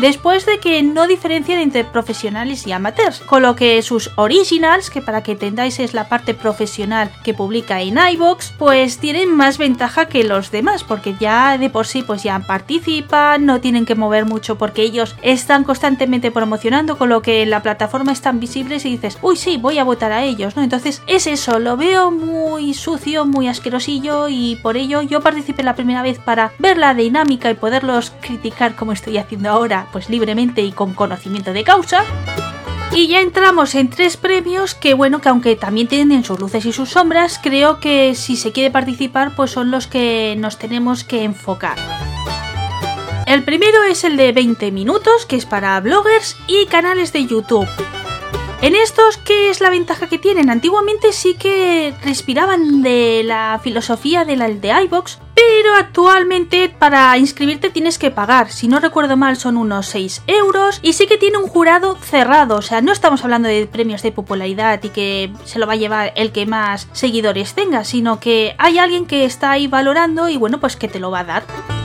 Después 0.00 0.46
de 0.46 0.60
que 0.60 0.82
no 0.82 1.06
diferencian 1.06 1.58
entre 1.58 1.84
profesionales 1.84 2.66
y 2.66 2.72
amateurs, 2.72 3.20
con 3.20 3.42
lo 3.42 3.54
que 3.54 3.82
sus 3.82 4.10
originals, 4.16 4.88
que 4.88 5.02
para 5.02 5.22
que 5.22 5.32
entendáis 5.32 5.78
es 5.78 5.92
la 5.92 6.08
parte 6.08 6.32
profesional 6.32 7.10
que 7.22 7.34
publica 7.34 7.82
en 7.82 7.98
iBox, 7.98 8.54
pues 8.58 8.96
tienen 8.96 9.36
más 9.36 9.58
ventaja 9.58 10.06
que 10.06 10.24
los 10.24 10.50
demás, 10.50 10.84
porque 10.84 11.16
ya 11.20 11.58
de 11.58 11.68
por 11.68 11.86
sí 11.86 12.02
pues 12.02 12.22
ya 12.22 12.38
participan, 12.38 13.44
no 13.44 13.60
tienen 13.60 13.84
que 13.84 13.94
mover 13.94 14.24
mucho 14.24 14.56
porque 14.56 14.80
ellos 14.80 15.16
están 15.20 15.64
constantemente 15.64 16.30
promocionando, 16.30 16.96
con 16.96 17.10
lo 17.10 17.20
que 17.20 17.42
en 17.42 17.50
la 17.50 17.62
plataforma 17.62 18.12
están 18.12 18.40
visibles 18.40 18.86
y 18.86 18.92
dices, 18.92 19.18
uy 19.20 19.36
sí, 19.36 19.58
voy 19.58 19.76
a 19.76 19.84
votar 19.84 20.12
a 20.12 20.24
ellos, 20.24 20.56
¿no? 20.56 20.62
Entonces 20.62 21.02
es 21.08 21.26
eso, 21.26 21.58
lo 21.58 21.76
veo 21.76 22.10
muy 22.10 22.72
sucio, 22.72 23.26
muy 23.26 23.48
asquerosillo 23.48 24.30
y 24.30 24.56
por 24.62 24.78
ello 24.78 25.02
yo 25.02 25.20
participé 25.20 25.62
la 25.62 25.74
primera 25.74 26.00
vez 26.00 26.18
para 26.18 26.52
ver 26.58 26.78
la 26.78 26.94
dinámica 26.94 27.50
y 27.50 27.54
poderlos 27.54 28.14
criticar 28.22 28.74
como 28.76 28.92
estoy 28.92 29.18
haciendo 29.18 29.50
ahora, 29.50 29.88
pues 29.92 30.08
libremente 30.08 30.62
y 30.62 30.72
con 30.72 30.94
conocimiento 30.94 31.52
de 31.52 31.64
causa. 31.64 32.04
Y 32.92 33.06
ya 33.06 33.20
entramos 33.20 33.74
en 33.76 33.88
tres 33.88 34.16
premios 34.16 34.74
que 34.74 34.94
bueno, 34.94 35.20
que 35.20 35.28
aunque 35.28 35.54
también 35.54 35.86
tienen 35.86 36.24
sus 36.24 36.40
luces 36.40 36.64
y 36.64 36.72
sus 36.72 36.90
sombras, 36.90 37.38
creo 37.40 37.78
que 37.78 38.14
si 38.14 38.36
se 38.36 38.52
quiere 38.52 38.70
participar 38.70 39.36
pues 39.36 39.52
son 39.52 39.70
los 39.70 39.86
que 39.86 40.34
nos 40.38 40.58
tenemos 40.58 41.04
que 41.04 41.22
enfocar. 41.22 41.78
El 43.26 43.44
primero 43.44 43.84
es 43.84 44.02
el 44.02 44.16
de 44.16 44.32
20 44.32 44.72
minutos, 44.72 45.24
que 45.24 45.36
es 45.36 45.46
para 45.46 45.78
bloggers 45.78 46.36
y 46.48 46.66
canales 46.66 47.12
de 47.12 47.26
YouTube. 47.26 47.68
En 48.62 48.74
estos, 48.74 49.16
¿qué 49.16 49.48
es 49.48 49.62
la 49.62 49.70
ventaja 49.70 50.06
que 50.06 50.18
tienen? 50.18 50.50
Antiguamente 50.50 51.14
sí 51.14 51.32
que 51.34 51.94
respiraban 52.04 52.82
de 52.82 53.22
la 53.24 53.58
filosofía 53.62 54.26
de 54.26 54.36
la 54.36 54.48
de 54.48 54.82
iBox, 54.84 55.18
pero 55.34 55.74
actualmente 55.74 56.68
para 56.68 57.16
inscribirte 57.16 57.70
tienes 57.70 57.98
que 57.98 58.10
pagar. 58.10 58.50
Si 58.50 58.68
no 58.68 58.78
recuerdo 58.78 59.16
mal, 59.16 59.38
son 59.38 59.56
unos 59.56 59.86
6 59.86 60.24
euros 60.26 60.78
y 60.82 60.92
sí 60.92 61.06
que 61.06 61.16
tiene 61.16 61.38
un 61.38 61.48
jurado 61.48 61.96
cerrado. 61.96 62.56
O 62.56 62.62
sea, 62.62 62.82
no 62.82 62.92
estamos 62.92 63.24
hablando 63.24 63.48
de 63.48 63.66
premios 63.66 64.02
de 64.02 64.12
popularidad 64.12 64.82
y 64.82 64.90
que 64.90 65.32
se 65.46 65.58
lo 65.58 65.66
va 65.66 65.72
a 65.72 65.76
llevar 65.76 66.12
el 66.14 66.30
que 66.30 66.44
más 66.44 66.86
seguidores 66.92 67.54
tenga, 67.54 67.84
sino 67.84 68.20
que 68.20 68.54
hay 68.58 68.76
alguien 68.76 69.06
que 69.06 69.24
está 69.24 69.52
ahí 69.52 69.68
valorando 69.68 70.28
y 70.28 70.36
bueno, 70.36 70.60
pues 70.60 70.76
que 70.76 70.86
te 70.86 71.00
lo 71.00 71.10
va 71.10 71.20
a 71.20 71.24
dar 71.24 71.79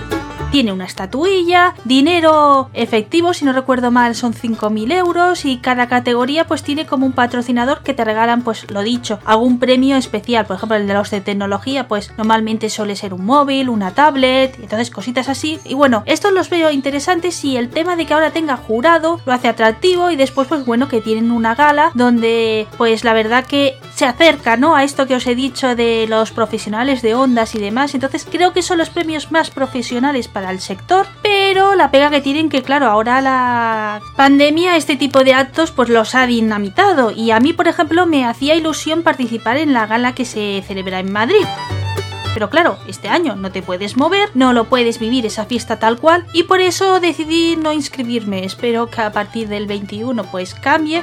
tiene 0.52 0.72
una 0.72 0.86
estatuilla, 0.86 1.76
dinero 1.84 2.70
efectivo, 2.74 3.34
si 3.34 3.46
no 3.46 3.54
recuerdo 3.54 3.92
mal 3.92 4.16
son 4.16 4.34
5.000 4.34 4.94
euros 4.94 5.46
y 5.46 5.58
cada 5.58 5.88
categoría 5.88 6.48
pues 6.48 6.64
tiene 6.64 6.86
como 6.86 7.06
un 7.06 7.14
patrocinador 7.14 7.82
que 7.84 7.94
te 7.94 8.06
regalan 8.06 8.42
pues 8.42 8.70
lo 8.72 8.82
dicho, 8.82 9.20
algún 9.26 9.60
premio 9.60 9.98
especial, 9.98 10.46
por 10.46 10.58
ejemplo 10.58 10.78
el 10.78 10.88
de 10.88 10.94
los 10.94 11.12
de 11.12 11.22
tecnología 11.22 11.88
pues 11.88 12.12
normalmente 12.18 12.70
suele 12.70 12.96
ser 12.96 13.14
un 13.14 13.26
móvil, 13.26 13.70
una 13.70 13.92
tablet, 13.92 14.58
entonces 14.62 14.92
cositas 14.92 15.30
así. 15.30 15.60
Y 15.66 15.74
bueno, 15.74 16.04
estos 16.06 16.32
los 16.32 16.50
veo 16.50 16.72
interesantes 16.72 17.44
y 17.44 17.58
el 17.58 17.70
tema 17.70 17.96
de 17.96 18.06
que 18.06 18.14
ahora 18.14 18.32
tenga 18.32 18.58
jurado 18.58 19.20
lo 19.26 19.34
hace 19.34 19.48
atractivo 19.48 20.12
y 20.12 20.16
después 20.16 20.48
pues 20.48 20.66
bueno 20.66 20.88
que 20.88 21.02
tienen 21.02 21.32
una 21.32 21.56
gala 21.56 21.92
donde 21.94 22.68
pues 22.78 23.04
la 23.04 23.14
verdad 23.14 23.46
que 23.46 23.78
se 23.96 24.06
acerca 24.06 24.58
¿no? 24.58 24.76
a 24.76 24.84
esto 24.84 25.08
que 25.08 25.16
os 25.16 25.26
he 25.26 25.36
dicho 25.36 25.76
de 25.76 26.06
los 26.08 26.32
profesionales 26.32 27.02
de 27.02 27.16
ondas 27.16 27.56
y 27.56 27.60
demás 27.60 27.96
entonces 27.96 28.28
creo 28.30 28.52
que 28.52 28.62
son 28.62 28.78
los 28.78 28.90
premios 28.90 29.32
más 29.32 29.50
profesionales 29.52 30.28
para 30.28 30.50
al 30.50 30.60
sector, 30.60 31.08
pero 31.22 31.76
la 31.76 31.92
pega 31.92 32.10
que 32.10 32.22
tienen 32.22 32.50
que 32.50 32.62
claro, 32.62 32.88
ahora 32.88 33.22
la 33.22 34.02
pandemia 34.16 34.76
este 34.76 34.98
tipo 34.98 35.24
de 35.24 35.34
actos 35.34 35.72
pues 35.72 35.90
los 35.90 36.14
ha 36.14 36.28
dinamitado 36.28 37.12
y 37.12 37.32
a 37.32 37.40
mí 37.40 37.54
por 37.54 37.68
ejemplo 37.68 38.06
me 38.06 38.26
hacía 38.26 38.56
ilusión 38.56 39.02
participar 39.02 39.58
en 39.58 39.74
la 39.74 39.88
gala 39.88 40.14
que 40.14 40.26
se 40.26 40.64
celebra 40.68 41.00
en 41.00 41.12
Madrid. 41.12 41.46
Pero 42.34 42.50
claro, 42.50 42.78
este 42.86 43.08
año 43.08 43.38
no 43.38 43.50
te 43.50 43.62
puedes 43.62 43.96
mover, 43.96 44.30
no 44.34 44.52
lo 44.52 44.66
puedes 44.66 45.00
vivir 45.00 45.26
esa 45.26 45.46
fiesta 45.46 45.80
tal 45.80 45.98
cual 45.98 46.26
y 46.34 46.44
por 46.44 46.60
eso 46.60 47.00
decidí 47.00 47.56
no 47.56 47.72
inscribirme. 47.72 48.44
Espero 48.44 48.90
que 48.90 49.02
a 49.02 49.14
partir 49.14 49.48
del 49.48 49.68
21 49.68 50.22
pues 50.26 50.54
cambie 50.54 51.02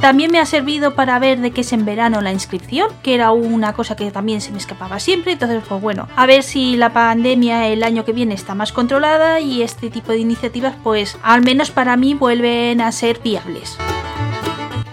también 0.00 0.32
me 0.32 0.38
ha 0.38 0.46
servido 0.46 0.94
para 0.94 1.18
ver 1.18 1.40
de 1.40 1.50
qué 1.50 1.60
es 1.60 1.72
en 1.72 1.84
verano 1.84 2.20
la 2.20 2.32
inscripción, 2.32 2.88
que 3.02 3.14
era 3.14 3.32
una 3.32 3.74
cosa 3.74 3.96
que 3.96 4.10
también 4.10 4.40
se 4.40 4.50
me 4.50 4.58
escapaba 4.58 4.98
siempre. 4.98 5.32
Entonces, 5.32 5.62
pues 5.68 5.80
bueno, 5.80 6.08
a 6.16 6.26
ver 6.26 6.42
si 6.42 6.76
la 6.76 6.92
pandemia 6.92 7.68
el 7.68 7.82
año 7.82 8.04
que 8.04 8.12
viene 8.12 8.34
está 8.34 8.54
más 8.54 8.72
controlada 8.72 9.40
y 9.40 9.62
este 9.62 9.90
tipo 9.90 10.12
de 10.12 10.18
iniciativas, 10.18 10.74
pues 10.82 11.18
al 11.22 11.42
menos 11.42 11.70
para 11.70 11.96
mí 11.96 12.14
vuelven 12.14 12.80
a 12.80 12.92
ser 12.92 13.20
viables. 13.22 13.78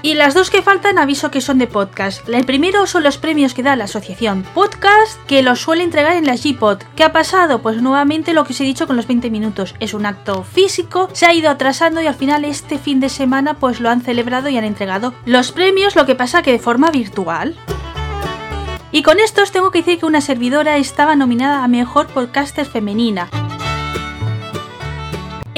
Y 0.07 0.13
las 0.13 0.33
dos 0.33 0.49
que 0.49 0.61
faltan 0.61 0.99
aviso 0.99 1.31
que 1.31 1.41
son 1.41 1.57
de 1.57 1.67
podcast. 1.67 2.29
El 2.29 2.45
primero 2.45 2.87
son 2.87 3.03
los 3.03 3.17
premios 3.17 3.53
que 3.53 3.61
da 3.61 3.75
la 3.75 3.83
asociación 3.83 4.43
Podcast, 4.53 5.21
que 5.27 5.43
los 5.43 5.59
suele 5.59 5.83
entregar 5.83 6.15
en 6.15 6.25
la 6.25 6.35
G-Pod. 6.35 6.77
¿Qué 6.95 7.03
ha 7.03 7.11
pasado? 7.11 7.61
Pues 7.61 7.81
nuevamente 7.81 8.33
lo 8.33 8.45
que 8.45 8.53
os 8.53 8.61
he 8.61 8.63
dicho 8.63 8.87
con 8.87 8.95
los 8.95 9.05
20 9.05 9.29
minutos. 9.29 9.75
Es 9.81 9.93
un 9.93 10.05
acto 10.05 10.45
físico, 10.45 11.09
se 11.11 11.25
ha 11.25 11.33
ido 11.33 11.49
atrasando 11.49 12.01
y 12.01 12.07
al 12.07 12.15
final 12.15 12.45
este 12.45 12.77
fin 12.77 13.01
de 13.01 13.09
semana 13.09 13.55
pues 13.55 13.81
lo 13.81 13.89
han 13.89 13.99
celebrado 13.99 14.47
y 14.47 14.55
han 14.55 14.63
entregado 14.63 15.13
los 15.25 15.51
premios, 15.51 15.97
lo 15.97 16.05
que 16.05 16.15
pasa 16.15 16.41
que 16.41 16.53
de 16.53 16.59
forma 16.59 16.89
virtual. 16.89 17.57
Y 18.93 19.03
con 19.03 19.19
estos 19.19 19.51
tengo 19.51 19.71
que 19.71 19.79
decir 19.79 19.99
que 19.99 20.05
una 20.05 20.21
servidora 20.21 20.77
estaba 20.77 21.17
nominada 21.17 21.65
a 21.65 21.67
Mejor 21.67 22.07
Podcaster 22.07 22.65
Femenina. 22.65 23.27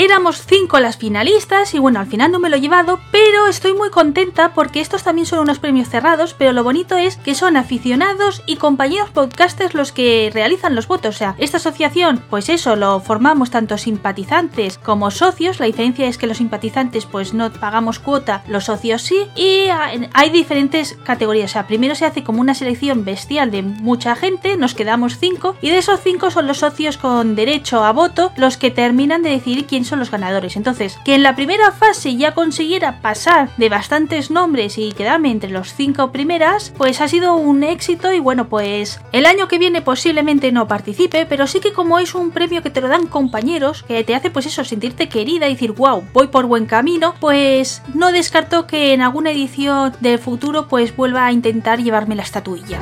Éramos 0.01 0.45
cinco 0.45 0.79
las 0.79 0.95
finalistas 0.95 1.73
y 1.73 1.79
bueno, 1.79 1.99
al 1.99 2.07
final 2.07 2.31
no 2.31 2.39
me 2.39 2.49
lo 2.49 2.55
he 2.55 2.61
llevado, 2.61 3.01
pero 3.11 3.47
estoy 3.47 3.73
muy 3.73 3.89
contenta 3.89 4.53
porque 4.53 4.79
estos 4.79 5.03
también 5.03 5.25
son 5.25 5.39
unos 5.39 5.59
premios 5.59 5.89
cerrados, 5.89 6.33
pero 6.37 6.53
lo 6.53 6.63
bonito 6.63 6.95
es 6.95 7.17
que 7.17 7.35
son 7.35 7.57
aficionados 7.57 8.41
y 8.45 8.55
compañeros 8.55 9.09
podcasters 9.09 9.73
los 9.73 9.91
que 9.91 10.31
realizan 10.33 10.73
los 10.73 10.87
votos. 10.87 11.15
O 11.15 11.17
sea, 11.17 11.35
esta 11.37 11.57
asociación, 11.57 12.23
pues 12.29 12.47
eso, 12.47 12.77
lo 12.77 13.01
formamos 13.01 13.51
tanto 13.51 13.77
simpatizantes 13.77 14.77
como 14.77 15.11
socios. 15.11 15.59
La 15.59 15.65
diferencia 15.65 16.07
es 16.07 16.17
que 16.17 16.27
los 16.27 16.37
simpatizantes 16.37 17.05
pues 17.05 17.33
no 17.33 17.51
pagamos 17.51 17.99
cuota, 17.99 18.41
los 18.47 18.63
socios 18.63 19.01
sí. 19.01 19.27
Y 19.35 19.65
hay 20.13 20.29
diferentes 20.29 20.97
categorías. 21.03 21.51
O 21.51 21.53
sea, 21.55 21.67
primero 21.67 21.93
se 21.95 22.05
hace 22.05 22.23
como 22.23 22.39
una 22.39 22.53
selección 22.53 23.03
bestial 23.03 23.51
de 23.51 23.63
mucha 23.63 24.15
gente, 24.15 24.55
nos 24.55 24.75
quedamos 24.75 25.17
cinco 25.17 25.57
y 25.61 25.71
de 25.71 25.79
esos 25.79 25.99
cinco 26.01 26.31
son 26.31 26.47
los 26.47 26.59
socios 26.59 26.97
con 26.97 27.35
derecho 27.35 27.83
a 27.83 27.91
voto 27.91 28.31
los 28.37 28.55
que 28.55 28.71
terminan 28.71 29.23
de 29.23 29.31
decidir 29.31 29.65
quién 29.65 29.88
son 29.89 29.99
los 29.99 30.11
ganadores. 30.11 30.55
Entonces, 30.55 30.97
que 31.03 31.15
en 31.15 31.23
la 31.23 31.35
primera 31.35 31.71
fase 31.71 32.15
ya 32.15 32.33
consiguiera 32.33 33.01
pasar 33.01 33.49
de 33.57 33.69
bastantes 33.69 34.31
nombres 34.31 34.77
y 34.77 34.91
quedarme 34.91 35.31
entre 35.31 35.49
los 35.49 35.73
cinco 35.73 36.11
primeras, 36.11 36.73
pues 36.77 37.01
ha 37.01 37.07
sido 37.07 37.35
un 37.35 37.63
éxito 37.63 38.13
y 38.13 38.19
bueno, 38.19 38.47
pues 38.47 39.01
el 39.11 39.25
año 39.25 39.47
que 39.47 39.59
viene 39.59 39.81
posiblemente 39.81 40.51
no 40.51 40.67
participe, 40.67 41.25
pero 41.25 41.47
sí 41.47 41.59
que 41.59 41.73
como 41.73 41.99
es 41.99 42.15
un 42.15 42.31
premio 42.31 42.61
que 42.61 42.69
te 42.69 42.81
lo 42.81 42.87
dan 42.87 43.07
compañeros, 43.07 43.83
que 43.83 44.03
te 44.03 44.15
hace 44.15 44.29
pues 44.29 44.45
eso, 44.45 44.63
sentirte 44.63 45.09
querida 45.09 45.47
y 45.47 45.53
decir, 45.53 45.73
wow, 45.73 46.03
voy 46.13 46.27
por 46.27 46.45
buen 46.45 46.65
camino, 46.65 47.15
pues 47.19 47.81
no 47.93 48.11
descarto 48.11 48.67
que 48.67 48.93
en 48.93 49.01
alguna 49.01 49.31
edición 49.31 49.93
del 49.99 50.19
futuro 50.19 50.67
pues 50.67 50.95
vuelva 50.95 51.25
a 51.25 51.31
intentar 51.31 51.81
llevarme 51.81 52.15
la 52.15 52.23
estatuilla. 52.23 52.79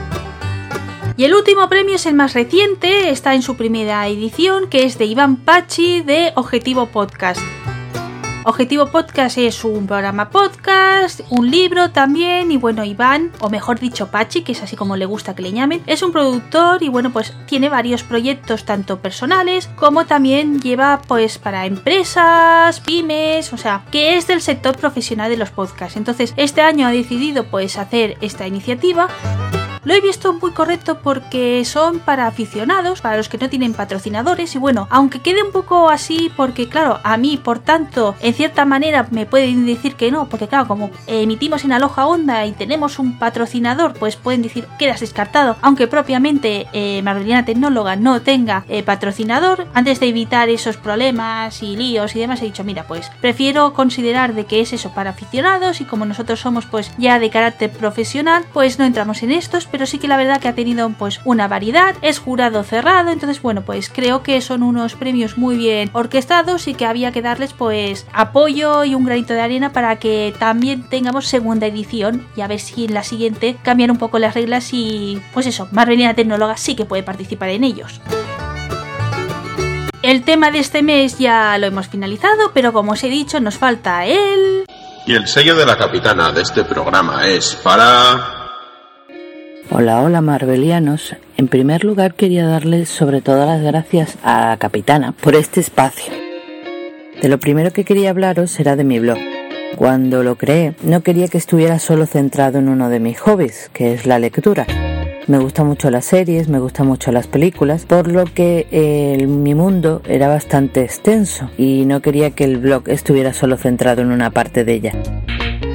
Y 1.18 1.24
el 1.24 1.34
último 1.34 1.68
premio 1.68 1.96
es 1.96 2.06
el 2.06 2.14
más 2.14 2.36
reciente, 2.36 3.10
está 3.10 3.34
en 3.34 3.42
su 3.42 3.58
primera 3.58 4.08
edición, 4.08 4.70
que 4.70 4.86
es 4.86 5.00
de 5.00 5.06
Iván 5.06 5.38
Pachi 5.38 6.02
de 6.02 6.32
Objetivo 6.36 6.86
Podcast. 6.86 7.42
Objetivo 8.46 8.86
Podcast 8.92 9.40
es 9.40 9.64
un 9.64 9.88
programa 9.88 10.30
podcast, 10.30 11.22
un 11.32 11.50
libro 11.50 11.90
también 11.90 12.52
y 12.52 12.58
bueno, 12.58 12.84
Iván, 12.86 13.32
o 13.40 13.50
mejor 13.50 13.80
dicho 13.80 14.12
Pachi, 14.12 14.44
que 14.44 14.52
es 14.52 14.62
así 14.62 14.76
como 14.76 14.96
le 14.96 15.08
gusta 15.08 15.36
que 15.36 15.42
le 15.42 15.52
llamen, 15.52 15.82
es 15.88 16.04
un 16.04 16.12
productor 16.12 16.84
y 16.84 16.90
bueno, 16.90 17.12
pues 17.12 17.34
tiene 17.48 17.68
varios 17.68 18.04
proyectos 18.04 18.64
tanto 18.64 19.00
personales 19.00 19.72
como 19.76 20.06
también 20.06 20.62
lleva 20.62 21.02
pues 21.08 21.40
para 21.40 21.66
empresas, 21.66 22.80
pymes, 22.82 23.52
o 23.54 23.58
sea, 23.58 23.84
que 23.92 24.18
es 24.18 24.28
del 24.28 24.42
sector 24.42 24.78
profesional 24.78 25.32
de 25.32 25.38
los 25.38 25.50
podcasts. 25.50 25.98
Entonces, 25.98 26.36
este 26.38 26.62
año 26.62 26.86
ha 26.86 26.92
decidido 26.92 27.44
pues 27.46 27.80
hacer 27.80 28.18
esta 28.22 28.46
iniciativa 28.46 29.10
lo 29.84 29.94
he 29.94 30.02
visto 30.02 30.34
muy 30.34 30.52
correcto 30.52 31.00
porque 31.02 31.64
son 31.66 32.00
para 32.00 32.28
aficionados, 32.28 33.02
para 33.02 33.18
los 33.18 33.30
que 33.30 33.38
no 33.38 33.50
tienen 33.50 33.74
patrocinadores 33.74 34.56
y 34.56 34.60
bueno, 34.60 34.88
aunque 34.90 35.22
quede 35.22 35.44
un 35.44 35.52
poco 35.52 35.90
así 35.90 36.32
porque 36.36 36.68
claro, 36.68 37.00
a 37.04 37.18
mí 37.18 37.38
por 37.38 37.60
tanto, 37.60 38.16
en 38.22 38.34
cierta 38.34 38.66
manera 38.66 39.08
me 39.12 39.26
pueden 39.26 39.66
decir 39.66 39.96
que 39.96 40.12
no, 40.12 40.28
porque 40.28 40.48
claro, 40.48 40.68
como 40.68 40.92
emitimos 41.08 41.64
en 41.64 41.72
Aloha 41.72 42.08
Onda 42.08 42.46
y 42.46 42.52
tenemos 42.52 43.00
un 43.00 43.18
patrocinador, 43.18 43.94
pues 43.94 44.16
pueden 44.16 44.42
decir 44.42 44.68
quedas 44.80 45.00
descartado, 45.00 45.56
aunque 45.62 45.88
propiamente 45.88 46.68
eh, 46.74 47.02
Marvelina 47.04 47.46
Tecnóloga 47.46 47.96
no 47.96 48.22
tenga 48.22 48.66
eh, 48.68 48.84
patrocinador, 48.84 49.68
antes 49.74 50.00
de 50.00 50.08
evitar 50.08 50.50
esos 50.50 50.78
problemas 50.78 51.64
y 51.64 51.76
líos 51.76 52.16
y 52.16 52.20
demás 52.20 52.42
he 52.42 52.46
dicho, 52.46 52.64
mira, 52.64 52.88
pues 52.88 53.12
prefiero 53.22 53.74
considerar 53.74 54.34
de 54.34 54.46
que 54.46 54.62
es 54.62 54.74
eso 54.74 54.92
para 54.94 55.12
aficionados 55.12 55.82
y 55.82 55.86
como 55.86 56.06
nosotros 56.06 56.40
somos 56.40 56.66
pues 56.66 56.92
ya 56.98 57.20
de 57.20 57.30
carácter 57.30 57.72
profesional, 57.72 58.46
pues 58.54 58.80
no 58.80 58.86
entramos 58.86 59.24
en 59.24 59.32
estos, 59.32 59.66
sí 59.86 60.00
que 60.00 60.08
la 60.08 60.18
verdad 60.18 60.40
que 60.40 60.48
ha 60.48 60.56
tenido 60.56 60.90
pues 60.90 61.20
una 61.26 61.48
variedad, 61.48 61.96
es 62.02 62.20
jurado 62.20 62.64
cerrado, 62.64 63.12
entonces 63.12 63.42
bueno, 63.42 63.62
pues 63.62 63.90
creo 63.90 64.24
que 64.24 64.42
son 64.42 64.64
unos 64.64 64.96
premios 64.96 65.38
muy 65.38 65.58
bien 65.58 65.90
orquestados 65.94 66.68
y 66.68 66.74
que 66.74 66.86
había 66.86 67.12
que 67.12 67.22
darles 67.22 67.54
pues 67.54 68.06
apoyo 68.14 68.84
y 68.84 68.96
un 68.96 69.06
granito 69.06 69.34
de 69.34 69.42
arena 69.42 69.72
para 69.72 69.98
que 69.98 70.34
también 70.40 70.88
tengamos 70.90 71.28
segunda 71.28 71.68
edición 71.68 72.26
y 72.36 72.42
a 72.42 72.48
ver 72.48 72.60
si 72.60 72.86
en 72.86 72.94
la 72.94 73.04
siguiente 73.04 73.58
cambian 73.64 73.92
un 73.92 73.98
poco 73.98 74.20
las 74.20 74.34
reglas 74.34 74.70
y 74.74 75.22
pues 75.34 75.46
eso, 75.46 75.68
Marvelina 75.72 76.14
Tecnóloga 76.14 76.58
sí 76.58 76.76
que 76.76 76.86
puede 76.86 77.04
participar 77.04 77.50
en 77.50 77.64
ellos. 77.64 78.02
El 80.04 80.24
tema 80.24 80.52
de 80.52 80.60
este 80.60 80.84
mes 80.84 81.18
ya 81.18 81.58
lo 81.58 81.68
hemos 81.68 81.88
finalizado, 81.88 82.52
pero 82.54 82.72
como 82.72 82.94
os 82.94 83.04
he 83.04 83.10
dicho, 83.10 83.40
nos 83.40 83.58
falta 83.58 84.06
el... 84.06 84.66
Y 85.06 85.14
el 85.14 85.28
sello 85.28 85.56
de 85.56 85.66
la 85.66 85.78
capitana 85.78 86.32
de 86.32 86.44
este 86.44 86.64
programa 86.64 87.28
es 87.28 87.56
para... 87.56 88.47
Hola, 89.70 90.02
hola 90.02 90.22
Marvelianos. 90.22 91.16
En 91.36 91.50
primer 91.50 91.84
lugar 91.84 92.14
quería 92.14 92.48
darles 92.48 92.88
sobre 92.88 93.22
todo 93.22 93.46
las 93.46 93.62
gracias 93.62 94.18
a 94.24 94.48
la 94.48 94.58
capitana 94.58 95.12
por 95.12 95.36
este 95.36 95.60
espacio. 95.60 96.14
De 97.22 97.28
lo 97.28 97.38
primero 97.38 97.72
que 97.72 97.84
quería 97.84 98.12
hablaros 98.12 98.50
será 98.50 98.78
de 98.78 98.86
mi 98.86 99.00
blog. 99.00 99.18
Cuando 99.76 100.24
lo 100.24 100.38
creé, 100.38 100.74
no 100.84 101.02
quería 101.02 101.28
que 101.28 101.38
estuviera 101.38 101.80
solo 101.80 102.06
centrado 102.06 102.60
en 102.60 102.70
uno 102.70 102.90
de 102.90 103.02
mis 103.02 103.20
hobbies, 103.20 103.70
que 103.74 103.94
es 103.94 104.06
la 104.06 104.20
lectura. 104.20 104.66
Me 105.28 105.38
gustan 105.38 105.68
mucho 105.68 105.92
las 105.92 106.06
series, 106.06 106.48
me 106.48 106.60
gustan 106.60 106.88
mucho 106.88 107.12
las 107.12 107.28
películas, 107.28 107.86
por 107.86 108.08
lo 108.08 108.24
que 108.24 109.26
mi 109.28 109.54
mundo 109.54 110.02
era 110.08 110.30
bastante 110.30 110.82
extenso 110.82 111.50
y 111.58 111.84
no 111.86 112.02
quería 112.02 112.32
que 112.32 112.46
el 112.46 112.58
blog 112.58 112.88
estuviera 112.88 113.34
solo 113.34 113.58
centrado 113.58 114.02
en 114.02 114.12
una 114.12 114.32
parte 114.32 114.64
de 114.64 114.74
ella. 114.74 114.94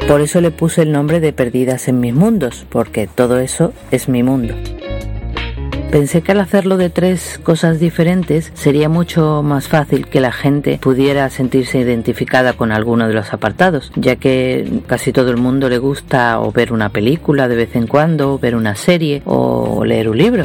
Por 0.08 0.20
eso 0.20 0.40
le 0.40 0.50
puse 0.50 0.82
el 0.82 0.92
nombre 0.92 1.20
de 1.20 1.32
Perdidas 1.32 1.88
en 1.88 2.00
mis 2.00 2.14
mundos, 2.14 2.66
porque 2.68 3.06
todo 3.06 3.38
eso 3.38 3.72
es 3.90 4.08
mi 4.08 4.22
mundo. 4.22 4.54
Pensé 5.92 6.22
que 6.22 6.32
al 6.32 6.40
hacerlo 6.40 6.78
de 6.78 6.88
tres 6.88 7.38
cosas 7.42 7.78
diferentes 7.78 8.50
sería 8.54 8.88
mucho 8.88 9.42
más 9.42 9.68
fácil 9.68 10.06
que 10.06 10.20
la 10.20 10.32
gente 10.32 10.78
pudiera 10.80 11.28
sentirse 11.28 11.78
identificada 11.78 12.54
con 12.54 12.72
alguno 12.72 13.08
de 13.08 13.12
los 13.14 13.34
apartados, 13.34 13.92
ya 13.94 14.16
que 14.16 14.80
casi 14.86 15.12
todo 15.12 15.30
el 15.30 15.36
mundo 15.36 15.68
le 15.68 15.76
gusta 15.76 16.40
o 16.40 16.50
ver 16.50 16.72
una 16.72 16.88
película 16.88 17.46
de 17.46 17.56
vez 17.56 17.76
en 17.76 17.86
cuando, 17.86 18.38
ver 18.38 18.56
una 18.56 18.74
serie 18.74 19.20
o 19.26 19.84
leer 19.84 20.08
un 20.08 20.16
libro. 20.16 20.44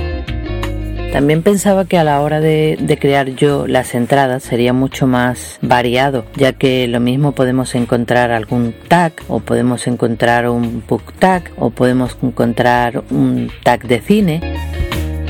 También 1.11 1.41
pensaba 1.41 1.85
que 1.85 1.97
a 1.97 2.03
la 2.03 2.21
hora 2.21 2.39
de, 2.39 2.97
crear 2.99 3.29
yo 3.29 3.65
las 3.65 3.95
entradas 3.95 4.43
sería 4.43 4.73
mucho 4.73 5.07
más 5.07 5.57
variado, 5.61 6.25
ya 6.35 6.53
que 6.53 6.87
lo 6.87 6.99
mismo 6.99 7.31
podemos 7.31 7.73
encontrar 7.75 8.31
algún 8.31 8.73
tag 8.87 9.13
o 9.27 9.39
podemos 9.39 9.87
encontrar 9.87 10.47
un 10.49 10.83
book 10.87 11.13
tag 11.17 11.51
o 11.57 11.69
podemos 11.71 12.17
encontrar 12.21 13.03
un 13.09 13.49
tag 13.63 13.87
de 13.87 13.99
cine. 13.99 14.41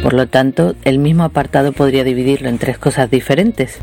Por 0.03 0.13
lo 0.13 0.27
tanto, 0.27 0.75
el 0.83 0.99
mismo 0.99 1.23
apartado 1.23 1.71
podría 1.71 2.03
dividirlo 2.03 2.49
en 2.49 2.57
tres 2.57 2.77
cosas 2.77 3.09
diferentes. 3.09 3.79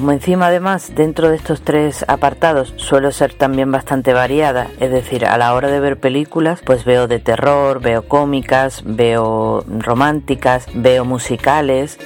Como 0.00 0.12
encima 0.12 0.46
además 0.46 0.92
dentro 0.94 1.28
de 1.28 1.36
estos 1.36 1.60
tres 1.60 2.06
apartados 2.08 2.72
suelo 2.76 3.12
ser 3.12 3.34
también 3.34 3.70
bastante 3.70 4.14
variada, 4.14 4.68
es 4.80 4.90
decir, 4.90 5.26
a 5.26 5.36
la 5.36 5.52
hora 5.52 5.68
de 5.68 5.78
ver 5.78 6.00
películas 6.00 6.62
pues 6.64 6.86
veo 6.86 7.06
de 7.06 7.18
terror, 7.18 7.82
veo 7.82 8.08
cómicas, 8.08 8.82
veo 8.86 9.62
románticas, 9.68 10.68
veo 10.72 11.04
musicales. 11.04 11.98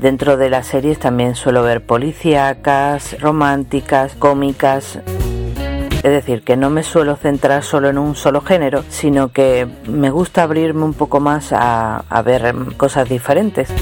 Dentro 0.00 0.36
de 0.36 0.50
las 0.50 0.66
series 0.66 0.98
también 0.98 1.36
suelo 1.36 1.62
ver 1.62 1.86
policíacas, 1.86 3.20
románticas, 3.20 4.16
cómicas. 4.16 4.98
Es 4.98 6.02
decir, 6.10 6.42
que 6.42 6.56
no 6.56 6.70
me 6.70 6.82
suelo 6.82 7.14
centrar 7.14 7.62
solo 7.62 7.88
en 7.88 7.98
un 7.98 8.16
solo 8.16 8.40
género, 8.40 8.82
sino 8.88 9.28
que 9.28 9.68
me 9.86 10.10
gusta 10.10 10.42
abrirme 10.42 10.82
un 10.82 10.94
poco 10.94 11.20
más 11.20 11.52
a, 11.52 11.98
a 11.98 12.22
ver 12.22 12.52
cosas 12.76 13.08
diferentes. 13.08 13.72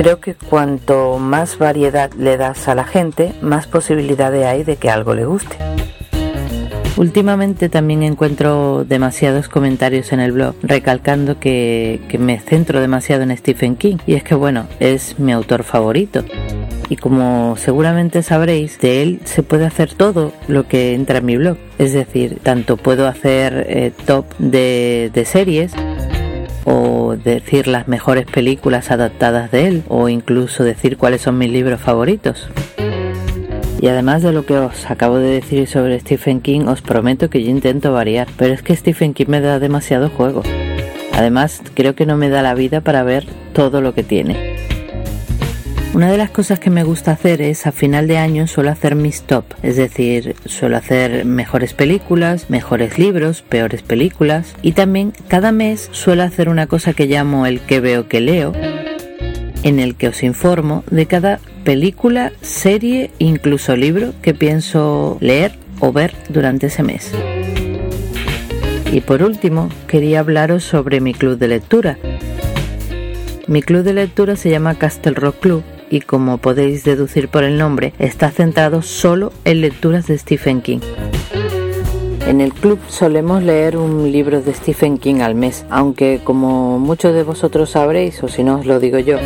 Creo 0.00 0.18
que 0.18 0.34
cuanto 0.34 1.18
más 1.18 1.58
variedad 1.58 2.10
le 2.14 2.38
das 2.38 2.68
a 2.68 2.74
la 2.74 2.84
gente, 2.84 3.34
más 3.42 3.66
posibilidades 3.66 4.46
hay 4.46 4.64
de 4.64 4.76
que 4.76 4.88
algo 4.88 5.14
le 5.14 5.26
guste. 5.26 5.58
Últimamente 6.96 7.68
también 7.68 8.02
encuentro 8.02 8.86
demasiados 8.86 9.50
comentarios 9.50 10.14
en 10.14 10.20
el 10.20 10.32
blog 10.32 10.54
recalcando 10.62 11.38
que, 11.38 12.00
me 12.18 12.40
centro 12.40 12.80
demasiado 12.80 13.24
en 13.24 13.36
Stephen 13.36 13.76
King 13.76 13.98
y 14.06 14.14
es 14.14 14.24
que 14.24 14.34
bueno, 14.34 14.68
es 14.80 15.18
mi 15.18 15.32
autor 15.32 15.64
favorito. 15.64 16.24
Y 16.88 16.96
como 16.96 17.56
seguramente 17.58 18.22
sabréis, 18.22 18.80
de 18.80 19.02
él 19.02 19.20
se 19.24 19.42
puede 19.42 19.66
hacer 19.66 19.92
todo 19.92 20.32
lo 20.48 20.66
que 20.66 20.94
entra 20.94 21.18
en 21.18 21.26
mi 21.26 21.36
blog. 21.36 21.58
Es 21.78 21.92
decir, 21.92 22.38
tanto 22.42 22.78
puedo 22.78 23.06
hacer 23.06 23.66
eh, 23.68 23.92
top 24.06 24.24
de, 24.38 25.10
de 25.12 25.24
series, 25.26 25.74
o 26.64 27.16
decir 27.16 27.66
las 27.66 27.88
mejores 27.88 28.26
películas 28.26 28.90
adaptadas 28.90 29.50
de 29.50 29.66
él 29.68 29.82
o 29.88 30.08
incluso 30.08 30.64
decir 30.64 30.96
cuáles 30.96 31.22
son 31.22 31.38
mis 31.38 31.50
libros 31.50 31.80
favoritos. 31.80 32.48
Y 33.80 33.88
además 33.88 34.22
de 34.22 34.32
lo 34.32 34.44
que 34.44 34.58
os 34.58 34.90
acabo 34.90 35.16
de 35.16 35.30
decir 35.30 35.66
sobre 35.66 35.98
Stephen 36.00 36.40
King, 36.40 36.66
os 36.66 36.82
prometo 36.82 37.30
que 37.30 37.42
yo 37.42 37.50
intento 37.50 37.92
variar, 37.92 38.28
pero 38.36 38.52
es 38.52 38.62
que 38.62 38.76
Stephen 38.76 39.14
King 39.14 39.26
me 39.28 39.40
da 39.40 39.58
demasiado 39.58 40.10
juego. 40.10 40.42
Además, 41.12 41.62
creo 41.74 41.94
que 41.94 42.04
no 42.06 42.16
me 42.16 42.28
da 42.28 42.42
la 42.42 42.54
vida 42.54 42.82
para 42.82 43.02
ver 43.02 43.26
todo 43.54 43.80
lo 43.80 43.94
que 43.94 44.02
tiene. 44.02 44.49
Una 45.92 46.08
de 46.08 46.18
las 46.18 46.30
cosas 46.30 46.60
que 46.60 46.70
me 46.70 46.84
gusta 46.84 47.10
hacer 47.10 47.42
es 47.42 47.66
a 47.66 47.72
final 47.72 48.06
de 48.06 48.16
año 48.16 48.46
suelo 48.46 48.70
hacer 48.70 48.94
mis 48.94 49.22
top, 49.22 49.44
es 49.64 49.74
decir, 49.74 50.36
suelo 50.46 50.76
hacer 50.76 51.24
mejores 51.24 51.74
películas, 51.74 52.48
mejores 52.48 52.96
libros, 52.96 53.42
peores 53.42 53.82
películas 53.82 54.54
y 54.62 54.72
también 54.72 55.12
cada 55.26 55.50
mes 55.50 55.88
suelo 55.90 56.22
hacer 56.22 56.48
una 56.48 56.68
cosa 56.68 56.92
que 56.92 57.06
llamo 57.06 57.44
el 57.44 57.58
que 57.58 57.80
veo 57.80 58.06
que 58.06 58.20
leo, 58.20 58.52
en 59.64 59.80
el 59.80 59.96
que 59.96 60.06
os 60.06 60.22
informo 60.22 60.84
de 60.92 61.06
cada 61.06 61.40
película, 61.64 62.30
serie, 62.40 63.10
incluso 63.18 63.74
libro 63.74 64.12
que 64.22 64.32
pienso 64.32 65.18
leer 65.20 65.58
o 65.80 65.92
ver 65.92 66.14
durante 66.28 66.68
ese 66.68 66.84
mes. 66.84 67.10
Y 68.92 69.00
por 69.00 69.24
último, 69.24 69.68
quería 69.88 70.20
hablaros 70.20 70.62
sobre 70.62 71.00
mi 71.00 71.14
club 71.14 71.36
de 71.36 71.48
lectura. 71.48 71.98
Mi 73.48 73.60
club 73.60 73.82
de 73.82 73.92
lectura 73.92 74.36
se 74.36 74.50
llama 74.50 74.76
Castle 74.76 75.14
Rock 75.14 75.40
Club 75.40 75.64
y 75.90 76.00
como 76.00 76.38
podéis 76.38 76.84
deducir 76.84 77.28
por 77.28 77.44
el 77.44 77.58
nombre, 77.58 77.92
está 77.98 78.30
centrado 78.30 78.80
solo 78.80 79.32
en 79.44 79.60
lecturas 79.60 80.06
de 80.06 80.16
Stephen 80.16 80.62
King. 80.62 80.80
En 82.26 82.40
el 82.40 82.54
club 82.54 82.78
solemos 82.88 83.42
leer 83.42 83.76
un 83.76 84.10
libro 84.10 84.40
de 84.40 84.54
Stephen 84.54 84.98
King 84.98 85.20
al 85.20 85.34
mes, 85.34 85.66
aunque 85.68 86.20
como 86.22 86.78
muchos 86.78 87.12
de 87.12 87.24
vosotros 87.24 87.70
sabréis, 87.70 88.22
o 88.22 88.28
si 88.28 88.44
no 88.44 88.60
os 88.60 88.66
lo 88.66 88.78
digo 88.78 88.98
yo, 88.98 89.18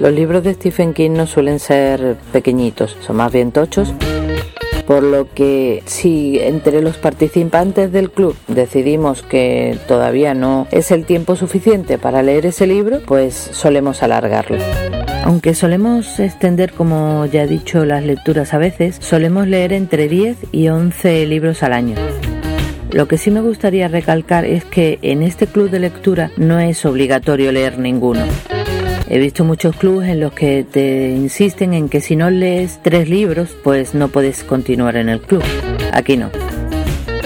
los 0.00 0.12
libros 0.12 0.42
de 0.42 0.54
Stephen 0.54 0.94
King 0.94 1.10
no 1.10 1.26
suelen 1.26 1.58
ser 1.58 2.16
pequeñitos, 2.32 2.96
son 3.00 3.16
más 3.16 3.30
bien 3.30 3.52
tochos 3.52 3.92
por 4.86 5.02
lo 5.02 5.32
que 5.32 5.82
si 5.86 6.38
entre 6.40 6.82
los 6.82 6.96
participantes 6.96 7.92
del 7.92 8.10
club 8.10 8.36
decidimos 8.48 9.22
que 9.22 9.78
todavía 9.86 10.34
no 10.34 10.66
es 10.70 10.90
el 10.90 11.04
tiempo 11.04 11.36
suficiente 11.36 11.98
para 11.98 12.22
leer 12.22 12.46
ese 12.46 12.66
libro, 12.66 13.00
pues 13.06 13.34
solemos 13.34 14.02
alargarlo. 14.02 14.58
Aunque 15.24 15.54
solemos 15.54 16.18
extender, 16.18 16.72
como 16.72 17.26
ya 17.26 17.44
he 17.44 17.46
dicho, 17.46 17.84
las 17.84 18.04
lecturas 18.04 18.54
a 18.54 18.58
veces, 18.58 18.96
solemos 19.00 19.46
leer 19.46 19.72
entre 19.72 20.08
10 20.08 20.36
y 20.50 20.68
11 20.68 21.26
libros 21.26 21.62
al 21.62 21.72
año. 21.72 21.94
Lo 22.90 23.08
que 23.08 23.16
sí 23.16 23.30
me 23.30 23.40
gustaría 23.40 23.88
recalcar 23.88 24.44
es 24.44 24.64
que 24.64 24.98
en 25.00 25.22
este 25.22 25.46
club 25.46 25.70
de 25.70 25.80
lectura 25.80 26.30
no 26.36 26.58
es 26.58 26.84
obligatorio 26.84 27.52
leer 27.52 27.78
ninguno. 27.78 28.24
He 29.08 29.18
visto 29.18 29.44
muchos 29.44 29.76
clubes 29.76 30.08
en 30.08 30.20
los 30.20 30.32
que 30.32 30.64
te 30.70 31.10
insisten 31.10 31.72
en 31.72 31.88
que 31.88 32.00
si 32.00 32.16
no 32.16 32.30
lees 32.30 32.80
tres 32.82 33.08
libros, 33.08 33.56
pues 33.62 33.94
no 33.94 34.08
puedes 34.08 34.42
continuar 34.42 34.96
en 34.96 35.08
el 35.08 35.20
club. 35.20 35.42
Aquí 35.92 36.16
no. 36.16 36.30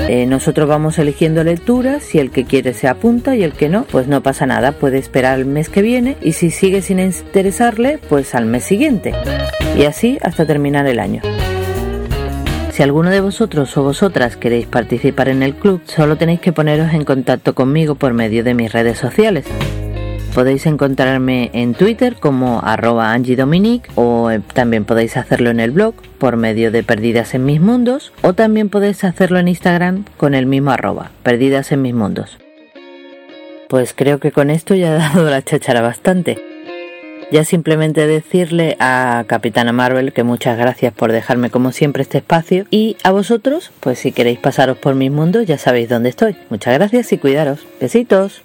Eh, 0.08 0.24
nosotros 0.26 0.68
vamos 0.68 0.98
eligiendo 1.00 1.42
lecturas 1.42 2.14
y 2.14 2.20
el 2.20 2.30
que 2.30 2.44
quiere 2.44 2.74
se 2.74 2.86
apunta 2.86 3.34
y 3.34 3.42
el 3.42 3.52
que 3.52 3.68
no, 3.68 3.84
pues 3.84 4.06
no 4.06 4.22
pasa 4.22 4.46
nada, 4.46 4.70
puede 4.72 4.98
esperar 4.98 5.38
el 5.38 5.46
mes 5.46 5.68
que 5.68 5.82
viene 5.82 6.16
y 6.22 6.32
si 6.32 6.50
sigue 6.50 6.80
sin 6.80 7.00
interesarle, 7.00 7.98
pues 8.08 8.34
al 8.36 8.46
mes 8.46 8.62
siguiente. 8.62 9.12
Y 9.76 9.84
así 9.84 10.18
hasta 10.22 10.46
terminar 10.46 10.86
el 10.86 11.00
año. 11.00 11.22
Si 12.70 12.82
alguno 12.82 13.10
de 13.10 13.20
vosotros 13.20 13.76
o 13.76 13.82
vosotras 13.82 14.36
queréis 14.36 14.66
participar 14.66 15.28
en 15.28 15.42
el 15.42 15.54
club, 15.54 15.80
solo 15.86 16.16
tenéis 16.16 16.40
que 16.40 16.52
poneros 16.52 16.92
en 16.92 17.04
contacto 17.04 17.54
conmigo 17.54 17.96
por 17.96 18.12
medio 18.12 18.44
de 18.44 18.54
mis 18.54 18.72
redes 18.72 18.98
sociales. 18.98 19.46
Podéis 20.36 20.66
encontrarme 20.66 21.48
en 21.54 21.72
Twitter 21.72 22.16
como 22.20 22.60
arroba 22.62 23.14
Angie 23.14 23.38
o 23.94 24.30
eh, 24.30 24.42
también 24.52 24.84
podéis 24.84 25.16
hacerlo 25.16 25.48
en 25.48 25.60
el 25.60 25.70
blog 25.70 25.94
por 26.18 26.36
medio 26.36 26.70
de 26.70 26.82
Perdidas 26.82 27.34
en 27.34 27.46
mis 27.46 27.58
mundos 27.58 28.12
o 28.20 28.34
también 28.34 28.68
podéis 28.68 29.02
hacerlo 29.04 29.38
en 29.38 29.48
Instagram 29.48 30.04
con 30.18 30.34
el 30.34 30.44
mismo 30.44 30.72
arroba 30.72 31.10
Perdidas 31.22 31.72
en 31.72 31.80
mis 31.80 31.94
mundos. 31.94 32.36
Pues 33.70 33.94
creo 33.94 34.20
que 34.20 34.30
con 34.30 34.50
esto 34.50 34.74
ya 34.74 34.94
he 34.94 34.98
dado 34.98 35.30
la 35.30 35.40
chachara 35.40 35.80
bastante. 35.80 36.36
Ya 37.32 37.42
simplemente 37.44 38.06
decirle 38.06 38.76
a 38.78 39.24
Capitana 39.26 39.72
Marvel 39.72 40.12
que 40.12 40.22
muchas 40.22 40.58
gracias 40.58 40.92
por 40.92 41.12
dejarme 41.12 41.48
como 41.48 41.72
siempre 41.72 42.02
este 42.02 42.18
espacio 42.18 42.66
y 42.70 42.98
a 43.04 43.10
vosotros, 43.10 43.72
pues 43.80 44.00
si 44.00 44.12
queréis 44.12 44.38
pasaros 44.38 44.76
por 44.76 44.96
mis 44.96 45.10
mundos 45.10 45.46
ya 45.46 45.56
sabéis 45.56 45.88
dónde 45.88 46.10
estoy. 46.10 46.36
Muchas 46.50 46.74
gracias 46.74 47.10
y 47.14 47.16
cuidaros. 47.16 47.66
Besitos. 47.80 48.42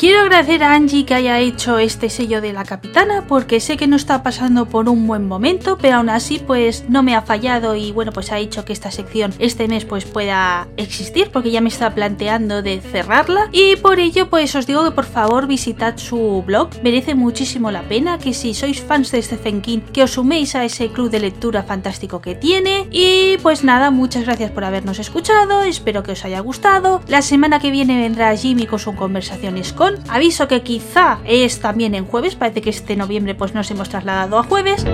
Quiero 0.00 0.22
agradecer 0.22 0.64
a 0.64 0.72
Angie 0.72 1.04
que 1.04 1.12
haya 1.12 1.40
hecho 1.40 1.78
este 1.78 2.08
sello 2.08 2.40
de 2.40 2.54
la 2.54 2.64
capitana 2.64 3.26
porque 3.28 3.60
sé 3.60 3.76
que 3.76 3.86
no 3.86 3.96
está 3.96 4.22
pasando 4.22 4.64
por 4.64 4.88
un 4.88 5.06
buen 5.06 5.28
momento, 5.28 5.76
pero 5.76 5.96
aún 5.96 6.08
así 6.08 6.38
pues 6.38 6.86
no 6.88 7.02
me 7.02 7.14
ha 7.14 7.20
fallado 7.20 7.76
y 7.76 7.92
bueno 7.92 8.10
pues 8.10 8.32
ha 8.32 8.38
hecho 8.38 8.64
que 8.64 8.72
esta 8.72 8.90
sección 8.90 9.34
este 9.38 9.68
mes 9.68 9.84
pues 9.84 10.06
pueda 10.06 10.68
existir 10.78 11.30
porque 11.30 11.50
ya 11.50 11.60
me 11.60 11.68
está 11.68 11.94
planteando 11.94 12.62
de 12.62 12.80
cerrarla. 12.80 13.50
Y 13.52 13.76
por 13.76 14.00
ello 14.00 14.30
pues 14.30 14.54
os 14.54 14.66
digo 14.66 14.84
que 14.84 14.90
por 14.92 15.04
favor 15.04 15.46
visitad 15.46 15.98
su 15.98 16.42
blog, 16.46 16.70
merece 16.82 17.14
muchísimo 17.14 17.70
la 17.70 17.82
pena 17.82 18.16
que 18.16 18.32
si 18.32 18.54
sois 18.54 18.80
fans 18.80 19.10
de 19.10 19.20
Stephen 19.20 19.60
King 19.60 19.80
que 19.92 20.04
os 20.04 20.12
suméis 20.12 20.54
a 20.54 20.64
ese 20.64 20.88
club 20.88 21.10
de 21.10 21.20
lectura 21.20 21.62
fantástico 21.62 22.22
que 22.22 22.34
tiene. 22.34 22.88
Y 22.90 23.36
pues 23.42 23.64
nada, 23.64 23.90
muchas 23.90 24.24
gracias 24.24 24.50
por 24.50 24.64
habernos 24.64 24.98
escuchado, 24.98 25.60
espero 25.60 26.02
que 26.02 26.12
os 26.12 26.24
haya 26.24 26.40
gustado, 26.40 27.02
la 27.06 27.20
semana 27.20 27.60
que 27.60 27.70
viene 27.70 28.00
vendrá 28.00 28.34
Jimmy 28.34 28.64
con 28.64 28.78
su 28.78 28.96
conversaciones 28.96 29.74
con 29.74 29.89
Aviso 30.08 30.48
que 30.48 30.62
quizá 30.62 31.18
es 31.24 31.60
también 31.60 31.94
en 31.94 32.06
jueves, 32.06 32.36
parece 32.36 32.60
que 32.60 32.70
este 32.70 32.96
noviembre 32.96 33.34
pues 33.34 33.54
nos 33.54 33.70
hemos 33.70 33.88
trasladado 33.88 34.38
a 34.38 34.42
jueves. 34.42 34.84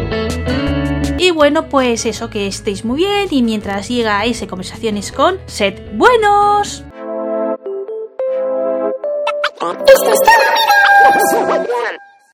Y 1.19 1.31
bueno, 1.31 1.69
pues 1.69 2.05
eso, 2.07 2.29
que 2.29 2.47
estéis 2.47 2.85
muy 2.85 2.99
bien 2.99 3.29
y 3.31 3.43
mientras 3.43 3.89
llega 3.89 4.25
ese 4.25 4.47
conversaciones 4.47 5.13
con, 5.13 5.39
sed 5.47 5.75
buenos. 5.95 6.85